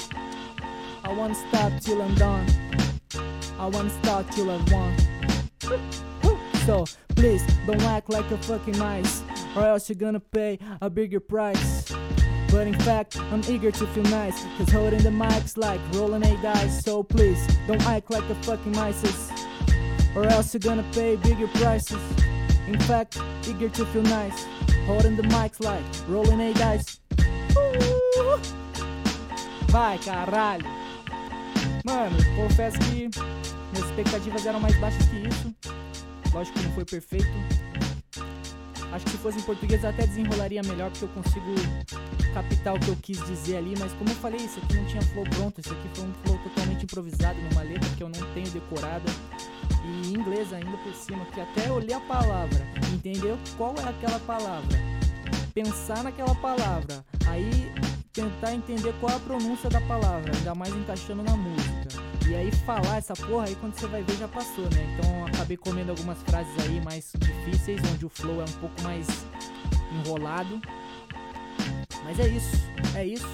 I 1.04 1.13
won't 1.13 1.38
stop 1.38 1.71
till 1.82 2.02
I'm 2.02 2.15
done. 2.15 2.48
I 3.60 3.67
won't 3.67 3.91
stop 3.91 4.30
till 4.32 4.50
I've 4.50 4.71
won. 4.71 4.95
So 6.65 6.86
please 7.10 7.43
don't 7.67 7.82
act 7.84 8.10
like 8.10 8.30
a 8.32 8.38
fucking 8.38 8.78
mice, 8.78 9.23
or 9.56 9.63
else 9.65 9.89
you're 9.89 9.97
gonna 9.97 10.19
pay 10.19 10.60
a 10.82 10.89
bigger 10.89 11.19
price. 11.19 11.91
But 12.51 12.67
in 12.67 12.80
fact, 12.80 13.17
I'm 13.32 13.41
eager 13.49 13.71
to 13.71 13.88
feel 13.88 14.04
nice, 14.04 14.43
cause 14.58 14.71
holding 14.71 15.04
the 15.04 15.12
mic's 15.12 15.58
like 15.58 15.82
rolling 15.93 16.23
a 16.23 16.41
dice. 16.41 16.84
So 16.84 17.04
please 17.04 17.45
don't 17.67 17.86
act 17.88 18.10
like 18.12 18.28
a 18.30 18.36
fucking 18.43 18.71
mice, 18.71 19.30
or 20.15 20.25
else 20.25 20.54
you're 20.54 20.62
gonna 20.62 20.86
pay 20.93 21.17
bigger 21.17 21.47
prices. 21.47 22.01
In 22.67 22.80
fact, 22.80 23.19
eager 23.47 23.69
to 23.69 23.86
feel 23.88 24.04
nice, 24.04 24.45
holding 24.86 25.15
the 25.15 25.23
mic's 25.23 25.60
like 25.60 25.84
rolling 26.08 26.41
a 26.41 26.54
dice. 26.54 26.99
Vai, 29.67 29.97
caralho! 29.97 30.63
Mano, 31.84 32.17
confesso 32.36 32.80
que 32.80 33.10
minhas 33.76 33.90
expectativas 33.90 34.46
eram 34.46 34.60
mais 34.60 34.76
baixas 34.78 35.06
que 35.08 35.18
isso. 35.18 35.54
Lógico 36.34 36.58
que 36.58 36.66
não 36.66 36.74
foi 36.74 36.86
perfeito. 36.86 37.28
Acho 38.92 39.06
que 39.06 39.12
se 39.12 39.18
fosse 39.18 39.40
em 39.40 39.42
português 39.42 39.84
até 39.84 40.08
desenrolaria 40.08 40.62
melhor, 40.64 40.90
porque 40.90 41.04
eu 41.04 41.10
consigo 41.10 41.54
captar 42.34 42.76
o 42.76 42.80
que 42.80 42.88
eu 42.88 42.96
quis 43.02 43.26
dizer 43.26 43.58
ali. 43.58 43.76
Mas 43.78 43.92
como 43.94 44.10
eu 44.10 44.16
falei, 44.16 44.40
isso 44.40 44.60
aqui 44.60 44.76
não 44.76 44.86
tinha 44.86 45.02
flow 45.02 45.26
pronto. 45.26 45.60
Isso 45.60 45.74
aqui 45.74 45.90
foi 45.94 46.06
um 46.08 46.14
flow 46.24 46.38
totalmente 46.40 46.84
improvisado 46.86 47.38
numa 47.42 47.62
letra 47.62 47.90
que 47.98 48.04
eu 48.04 48.10
não 48.10 48.34
tenho 48.34 48.50
decorada. 48.52 49.12
E 49.84 50.08
em 50.08 50.14
inglês 50.14 50.54
ainda 50.54 50.78
por 50.78 50.94
cima, 50.94 51.26
que 51.26 51.42
até 51.42 51.68
li 51.80 51.94
a 51.94 52.00
palavra, 52.00 52.66
entendeu? 52.94 53.38
Qual 53.58 53.76
é 53.78 53.90
aquela 53.90 54.20
palavra? 54.20 54.80
Pensar 55.54 56.04
naquela 56.04 56.36
palavra. 56.36 57.04
Aí 57.28 57.72
tentar 58.14 58.54
entender 58.54 58.94
qual 59.02 59.12
é 59.12 59.16
a 59.16 59.20
pronúncia 59.20 59.70
da 59.70 59.82
palavra, 59.82 60.32
ainda 60.34 60.56
mais 60.56 60.74
encaixando 60.74 61.22
na 61.22 61.36
música. 61.36 62.14
E 62.28 62.36
aí 62.36 62.52
falar 62.52 62.98
essa 62.98 63.14
porra 63.14 63.46
aí 63.46 63.56
quando 63.56 63.76
você 63.76 63.88
vai 63.88 64.02
ver 64.02 64.18
já 64.18 64.28
passou, 64.28 64.64
né? 64.66 64.96
Então 64.98 65.26
acabei 65.28 65.58
comendo 65.58 65.92
algumas 65.92 66.18
frases 66.24 66.54
aí 66.64 66.82
mais 66.82 67.12
difíceis, 67.18 67.80
onde 67.94 68.06
o 68.06 68.10
flow 68.10 68.42
é 68.42 68.46
um 68.46 68.60
pouco 68.60 68.82
mais 68.82 69.08
enrolado. 69.92 70.60
Mas 72.04 72.20
é 72.20 72.28
isso, 72.28 72.56
é 72.96 73.06
isso. 73.06 73.28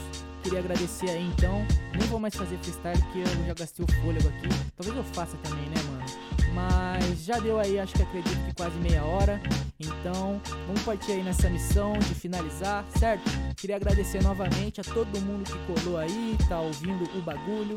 Queria 0.43 0.59
agradecer 0.59 1.09
aí 1.09 1.27
então. 1.27 1.65
Nem 1.97 2.07
vou 2.07 2.19
mais 2.19 2.35
fazer 2.35 2.57
freestyle 2.57 2.99
porque 3.03 3.19
eu 3.19 3.45
já 3.45 3.53
gastei 3.53 3.85
o 3.85 3.91
fôlego 4.01 4.27
aqui. 4.27 4.49
Talvez 4.75 4.97
eu 4.97 5.03
faça 5.13 5.37
também, 5.37 5.65
né, 5.69 5.75
mano? 5.89 6.05
Mas 6.53 7.23
já 7.23 7.39
deu 7.39 7.59
aí, 7.59 7.79
acho 7.79 7.93
que 7.93 8.01
acredito 8.01 8.45
que 8.45 8.55
quase 8.55 8.77
meia 8.79 9.03
hora. 9.03 9.39
Então, 9.79 10.41
vamos 10.67 10.81
partir 10.83 11.13
aí 11.13 11.23
nessa 11.23 11.49
missão 11.49 11.93
de 11.93 12.13
finalizar, 12.15 12.85
certo? 12.97 13.23
Queria 13.55 13.77
agradecer 13.77 14.21
novamente 14.21 14.81
a 14.81 14.83
todo 14.83 15.21
mundo 15.21 15.43
que 15.43 15.81
colou 15.81 15.97
aí, 15.97 16.37
tá 16.49 16.59
ouvindo 16.59 17.03
o 17.17 17.21
bagulho. 17.21 17.75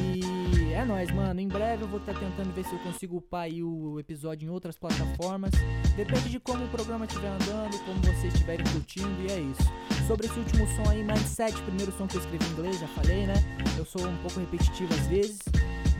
E 0.00 0.72
é 0.72 0.84
nóis, 0.84 1.10
mano. 1.10 1.40
Em 1.40 1.48
breve 1.48 1.84
eu 1.84 1.88
vou 1.88 2.00
estar 2.00 2.14
tá 2.14 2.20
tentando 2.20 2.52
ver 2.52 2.64
se 2.64 2.72
eu 2.72 2.78
consigo 2.80 3.16
upar 3.16 3.48
o 3.48 3.98
episódio 4.00 4.46
em 4.46 4.50
outras 4.50 4.76
plataformas. 4.76 5.52
Depende 5.96 6.28
de 6.28 6.40
como 6.40 6.64
o 6.64 6.68
programa 6.68 7.04
estiver 7.04 7.28
andando, 7.28 7.78
como 7.84 8.00
vocês 8.02 8.32
estiverem 8.34 8.64
curtindo, 8.66 9.22
e 9.22 9.32
é 9.32 9.38
isso. 9.38 9.62
Sobre 10.06 10.26
esse 10.26 10.38
último 10.38 10.66
som 10.68 10.90
aí, 10.90 11.02
Mindset, 11.02 11.60
primeiro 11.62 11.92
som 11.92 12.06
que 12.06 12.16
eu 12.16 12.20
escrevi 12.20 12.44
em 12.44 12.52
inglês, 12.52 12.80
já 12.80 12.88
falei, 12.88 13.26
né? 13.26 13.34
Eu 13.78 13.84
sou 13.84 14.06
um 14.06 14.16
pouco 14.18 14.40
repetitivo 14.40 14.92
às 14.92 15.06
vezes. 15.06 15.38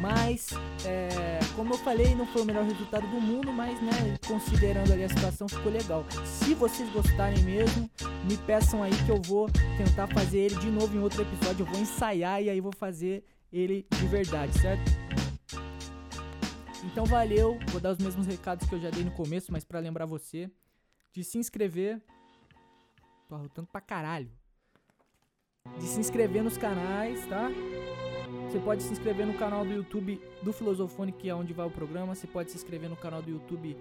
Mas, 0.00 0.48
é, 0.84 1.38
como 1.54 1.72
eu 1.72 1.78
falei, 1.78 2.14
não 2.14 2.26
foi 2.26 2.42
o 2.42 2.44
melhor 2.44 2.64
resultado 2.64 3.06
do 3.06 3.20
mundo, 3.20 3.52
mas, 3.52 3.80
né, 3.80 4.18
considerando 4.26 4.92
ali 4.92 5.04
a 5.04 5.08
situação, 5.08 5.48
ficou 5.48 5.72
legal. 5.72 6.04
Se 6.24 6.52
vocês 6.54 6.90
gostarem 6.90 7.42
mesmo, 7.44 7.88
me 8.28 8.36
peçam 8.38 8.82
aí 8.82 8.92
que 9.06 9.10
eu 9.10 9.22
vou 9.22 9.48
tentar 9.78 10.08
fazer 10.08 10.38
ele 10.38 10.56
de 10.56 10.70
novo 10.70 10.96
em 10.96 11.00
outro 11.00 11.22
episódio. 11.22 11.64
Eu 11.64 11.72
vou 11.72 11.80
ensaiar 11.80 12.42
e 12.42 12.50
aí 12.50 12.60
vou 12.60 12.72
fazer 12.76 13.24
ele 13.54 13.86
de 13.88 14.06
verdade, 14.08 14.52
certo? 14.58 14.82
Então 16.84 17.06
valeu, 17.06 17.56
vou 17.68 17.80
dar 17.80 17.92
os 17.92 17.98
mesmos 17.98 18.26
recados 18.26 18.68
que 18.68 18.74
eu 18.74 18.80
já 18.80 18.90
dei 18.90 19.04
no 19.04 19.12
começo, 19.12 19.52
mas 19.52 19.64
para 19.64 19.78
lembrar 19.78 20.06
você 20.06 20.50
de 21.12 21.22
se 21.22 21.38
inscrever. 21.38 22.02
Tô 23.28 23.36
arrotando 23.36 23.68
pra 23.68 23.80
caralho. 23.80 24.30
De 25.78 25.86
se 25.86 25.98
inscrever 25.98 26.42
nos 26.42 26.58
canais, 26.58 27.26
tá? 27.26 27.50
Você 28.46 28.58
pode 28.60 28.82
se 28.82 28.92
inscrever 28.92 29.26
no 29.26 29.34
canal 29.34 29.64
do 29.64 29.72
YouTube 29.72 30.20
do 30.42 30.52
Filosofone, 30.52 31.10
que 31.10 31.28
é 31.28 31.34
onde 31.34 31.52
vai 31.52 31.66
o 31.66 31.70
programa. 31.70 32.14
Você 32.14 32.26
pode 32.26 32.50
se 32.50 32.56
inscrever 32.56 32.88
no 32.88 32.96
canal 32.96 33.22
do 33.22 33.30
YouTube 33.30 33.76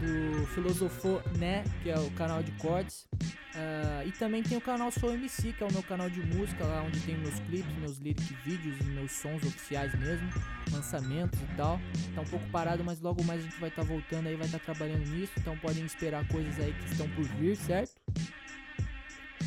do 0.00 0.46
Filosofo, 0.46 1.20
né? 1.36 1.64
Que 1.82 1.90
é 1.90 1.98
o 1.98 2.10
canal 2.12 2.42
de 2.42 2.52
cortes. 2.52 3.06
Uh, 3.12 4.06
e 4.06 4.12
também 4.12 4.42
tem 4.42 4.56
o 4.56 4.60
canal 4.60 4.90
Sou 4.90 5.12
MC, 5.12 5.52
que 5.52 5.62
é 5.62 5.66
o 5.66 5.72
meu 5.72 5.82
canal 5.82 6.08
de 6.08 6.22
música, 6.22 6.64
lá 6.64 6.82
onde 6.82 7.00
tem 7.00 7.16
meus 7.18 7.38
clipes, 7.40 7.76
meus 7.78 7.98
lyric 7.98 8.34
vídeos, 8.44 8.78
meus 8.86 9.12
sons 9.12 9.42
oficiais 9.44 9.94
mesmo, 9.98 10.28
lançamentos 10.70 11.40
e 11.40 11.56
tal. 11.56 11.80
Tá 12.14 12.20
um 12.20 12.26
pouco 12.26 12.46
parado, 12.50 12.84
mas 12.84 13.00
logo 13.00 13.22
mais 13.24 13.40
a 13.40 13.44
gente 13.44 13.60
vai 13.60 13.68
estar 13.68 13.82
tá 13.82 13.88
voltando 13.88 14.28
aí, 14.28 14.36
vai 14.36 14.46
estar 14.46 14.58
tá 14.58 14.72
trabalhando 14.72 15.06
nisso. 15.08 15.32
Então 15.38 15.58
podem 15.58 15.84
esperar 15.84 16.26
coisas 16.28 16.58
aí 16.58 16.72
que 16.72 16.92
estão 16.92 17.08
por 17.10 17.24
vir, 17.24 17.56
certo? 17.56 18.00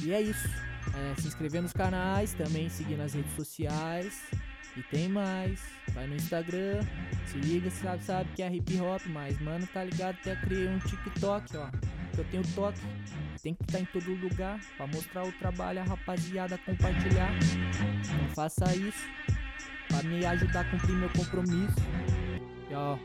E 0.03 0.13
é 0.13 0.21
isso. 0.21 0.68
É, 0.95 1.21
se 1.21 1.27
inscrever 1.27 1.61
nos 1.61 1.73
canais, 1.73 2.33
também 2.33 2.69
seguir 2.69 2.95
nas 2.95 3.13
redes 3.13 3.33
sociais. 3.33 4.21
E 4.77 4.83
tem 4.83 5.09
mais. 5.09 5.61
Vai 5.93 6.07
no 6.07 6.15
Instagram, 6.15 6.81
se 7.25 7.37
liga, 7.37 7.69
sabe, 7.69 8.03
sabe 8.03 8.29
que 8.35 8.43
é 8.43 8.53
hip 8.53 8.79
hop, 8.79 9.01
mas 9.07 9.39
mano, 9.41 9.67
tá 9.67 9.83
ligado? 9.83 10.15
Até 10.21 10.35
criei 10.35 10.67
um 10.67 10.79
TikTok, 10.79 11.57
ó. 11.57 11.69
Eu 12.17 12.25
tenho 12.25 12.43
toque, 12.53 12.79
tem 13.41 13.53
que 13.53 13.63
estar 13.63 13.77
tá 13.77 13.79
em 13.79 13.85
todo 13.85 14.13
lugar 14.13 14.59
para 14.75 14.87
mostrar 14.87 15.23
o 15.25 15.31
trabalho, 15.33 15.79
a 15.79 15.83
rapaziada 15.83 16.57
compartilhar. 16.59 17.31
Não 18.21 18.29
faça 18.35 18.75
isso 18.75 19.07
para 19.87 20.03
me 20.03 20.25
ajudar 20.25 20.61
a 20.61 20.63
cumprir 20.65 20.95
meu 20.95 21.09
compromisso. 21.09 21.77
E 22.69 22.73
ó, 22.73 22.97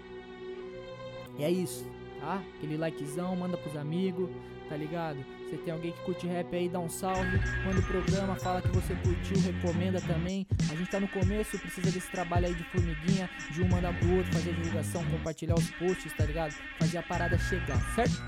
é 1.39 1.51
isso, 1.51 1.89
tá? 2.21 2.43
Aquele 2.57 2.77
likezão, 2.77 3.35
manda 3.37 3.57
pros 3.57 3.77
amigos, 3.77 4.29
tá 4.69 4.77
ligado? 4.77 5.25
Você 5.45 5.57
tem 5.59 5.73
alguém 5.73 5.93
que 5.93 6.01
curte 6.01 6.27
rap 6.27 6.55
aí, 6.55 6.69
dá 6.69 6.81
um 6.81 6.89
salve, 6.89 7.39
manda 7.65 7.79
o 7.79 7.83
programa, 7.83 8.35
fala 8.37 8.63
que 8.63 8.69
você 8.69 8.95
curtiu, 8.97 9.37
recomenda 9.41 10.01
também. 10.01 10.47
A 10.71 10.75
gente 10.75 10.91
tá 10.91 10.99
no 10.99 11.09
começo, 11.09 11.59
precisa 11.59 11.91
desse 11.91 12.11
trabalho 12.11 12.47
aí 12.47 12.55
de 12.55 12.65
formiguinha, 12.65 13.29
de 13.51 13.63
um 13.63 13.69
mandar 13.69 13.97
pro 13.99 14.17
outro, 14.17 14.33
fazer 14.33 14.53
divulgação, 14.55 15.05
compartilhar 15.05 15.55
os 15.55 15.71
posts, 15.73 16.13
tá 16.15 16.25
ligado? 16.25 16.55
Fazer 16.79 16.99
a 16.99 17.03
parada 17.03 17.39
chegar, 17.39 17.79
certo? 17.95 18.23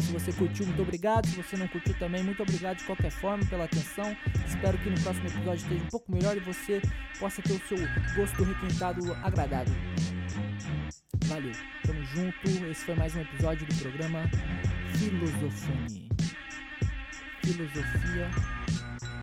Se 0.00 0.12
você 0.12 0.32
curtiu, 0.32 0.66
muito 0.66 0.82
obrigado. 0.82 1.26
Se 1.26 1.36
você 1.36 1.56
não 1.56 1.68
curtiu 1.68 1.94
também, 1.98 2.22
muito 2.22 2.42
obrigado 2.42 2.78
de 2.78 2.84
qualquer 2.84 3.10
forma 3.10 3.44
pela 3.46 3.64
atenção. 3.64 4.16
Espero 4.46 4.76
que 4.78 4.90
no 4.90 5.00
próximo 5.00 5.28
episódio 5.28 5.62
esteja 5.62 5.84
um 5.84 5.88
pouco 5.88 6.12
melhor 6.12 6.36
e 6.36 6.40
você 6.40 6.82
possa 7.18 7.40
ter 7.42 7.52
o 7.52 7.60
seu 7.60 7.78
gosto 8.16 8.42
requintado 8.42 9.12
agradável. 9.22 9.74
Valeu, 11.26 11.52
tamo 11.86 12.02
junto. 12.06 12.36
Esse 12.70 12.84
foi 12.84 12.94
mais 12.96 13.14
um 13.14 13.20
episódio 13.20 13.66
do 13.66 13.74
programa 13.76 14.28
Filosofone. 15.00 16.10
Filosofia 17.42 18.30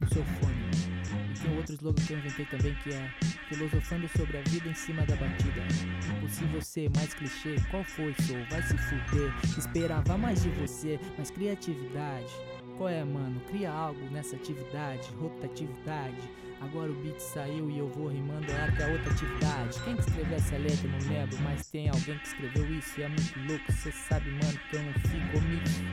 no 0.01 0.07
seu 0.11 0.23
fone. 0.23 0.71
tem 1.39 1.55
outro 1.55 1.73
slogan 1.75 2.03
que 2.03 2.13
eu 2.13 2.17
inventei 2.17 2.45
também 2.47 2.75
que 2.81 2.89
é 2.89 3.13
filosofando 3.47 4.09
sobre 4.17 4.39
a 4.39 4.41
vida 4.41 4.69
em 4.69 4.73
cima 4.73 5.05
da 5.05 5.15
batida. 5.15 5.61
Impossível 6.17 6.61
ser 6.63 6.89
mais 6.95 7.13
clichê, 7.13 7.57
qual 7.69 7.83
foi, 7.83 8.15
sou? 8.25 8.43
Vai 8.49 8.63
se 8.63 8.75
fuder. 8.75 9.31
Esperava 9.55 10.17
mais 10.17 10.41
de 10.41 10.49
você, 10.49 10.99
mas 11.15 11.29
criatividade. 11.29 12.33
Qual 12.77 12.87
é, 12.87 13.03
mano? 13.03 13.41
Cria 13.47 13.71
algo 13.71 13.99
nessa 14.11 14.35
atividade, 14.35 15.09
rotatividade. 15.19 16.15
Agora 16.61 16.91
o 16.91 16.95
beat 16.95 17.19
saiu 17.19 17.71
e 17.71 17.79
eu 17.79 17.87
vou 17.87 18.07
rimando 18.07 18.45
até 18.51 18.85
a 18.85 18.89
outra 18.89 19.11
atividade. 19.11 19.81
Quem 19.83 19.95
que 19.95 20.01
escreveu 20.01 20.35
essa 20.35 20.57
letra 20.57 20.87
não 20.87 21.09
lembro, 21.09 21.37
mas 21.41 21.67
tem 21.69 21.89
alguém 21.89 22.17
que 22.19 22.27
escreveu 22.27 22.71
isso 22.77 22.99
e 22.99 23.03
é 23.03 23.07
muito 23.07 23.39
louco. 23.47 23.71
Cê 23.71 23.91
sabe, 23.91 24.29
mano, 24.29 24.59
que 24.69 24.75
eu 24.75 24.83
não 24.83 24.93
fico 24.93 25.37
omisso. 25.37 25.83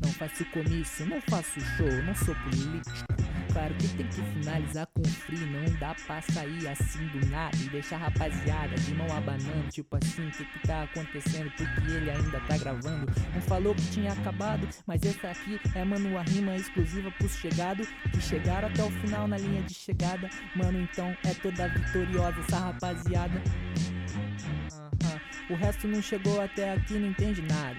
Não 0.00 0.12
faço 0.12 0.44
comício, 0.46 1.06
não 1.06 1.20
faço 1.22 1.60
show, 1.60 2.02
não 2.04 2.14
sou 2.14 2.34
político. 2.36 3.19
Claro 3.52 3.74
que 3.74 3.88
tem 3.88 4.06
que 4.06 4.22
finalizar 4.22 4.86
com 4.86 5.04
free, 5.04 5.46
não 5.46 5.64
dá 5.78 5.94
pra 6.06 6.22
sair 6.22 6.68
assim 6.68 7.06
do 7.08 7.26
nada 7.26 7.56
e 7.56 7.68
deixar 7.68 7.96
a 7.96 7.98
rapaziada 7.98 8.74
de 8.76 8.94
mão 8.94 9.06
abanando. 9.16 9.68
Tipo 9.70 9.96
assim, 9.96 10.28
o 10.28 10.30
que 10.30 10.44
que 10.44 10.66
tá 10.66 10.82
acontecendo? 10.82 11.50
Porque 11.56 11.90
ele 11.90 12.10
ainda 12.10 12.40
tá 12.40 12.56
gravando. 12.58 13.12
Não 13.34 13.42
falou 13.42 13.74
que 13.74 13.90
tinha 13.90 14.12
acabado, 14.12 14.68
mas 14.86 15.02
essa 15.02 15.30
aqui 15.30 15.60
é, 15.74 15.84
mano, 15.84 16.16
a 16.16 16.22
rima 16.22 16.54
exclusiva 16.56 17.10
pros 17.12 17.36
chegados 17.36 17.88
que 18.12 18.20
chegaram 18.20 18.68
até 18.68 18.84
o 18.84 18.90
final 18.90 19.26
na 19.26 19.38
linha 19.38 19.62
de 19.62 19.74
chegada. 19.74 20.28
Mano, 20.54 20.80
então 20.80 21.16
é 21.24 21.34
toda 21.34 21.68
vitoriosa 21.68 22.40
essa 22.40 22.58
rapaziada. 22.58 23.42
Aham. 25.02 25.20
O 25.50 25.54
resto 25.54 25.88
não 25.88 26.00
chegou 26.00 26.40
até 26.40 26.72
aqui, 26.72 26.94
não 26.94 27.08
entende 27.08 27.42
nada. 27.42 27.78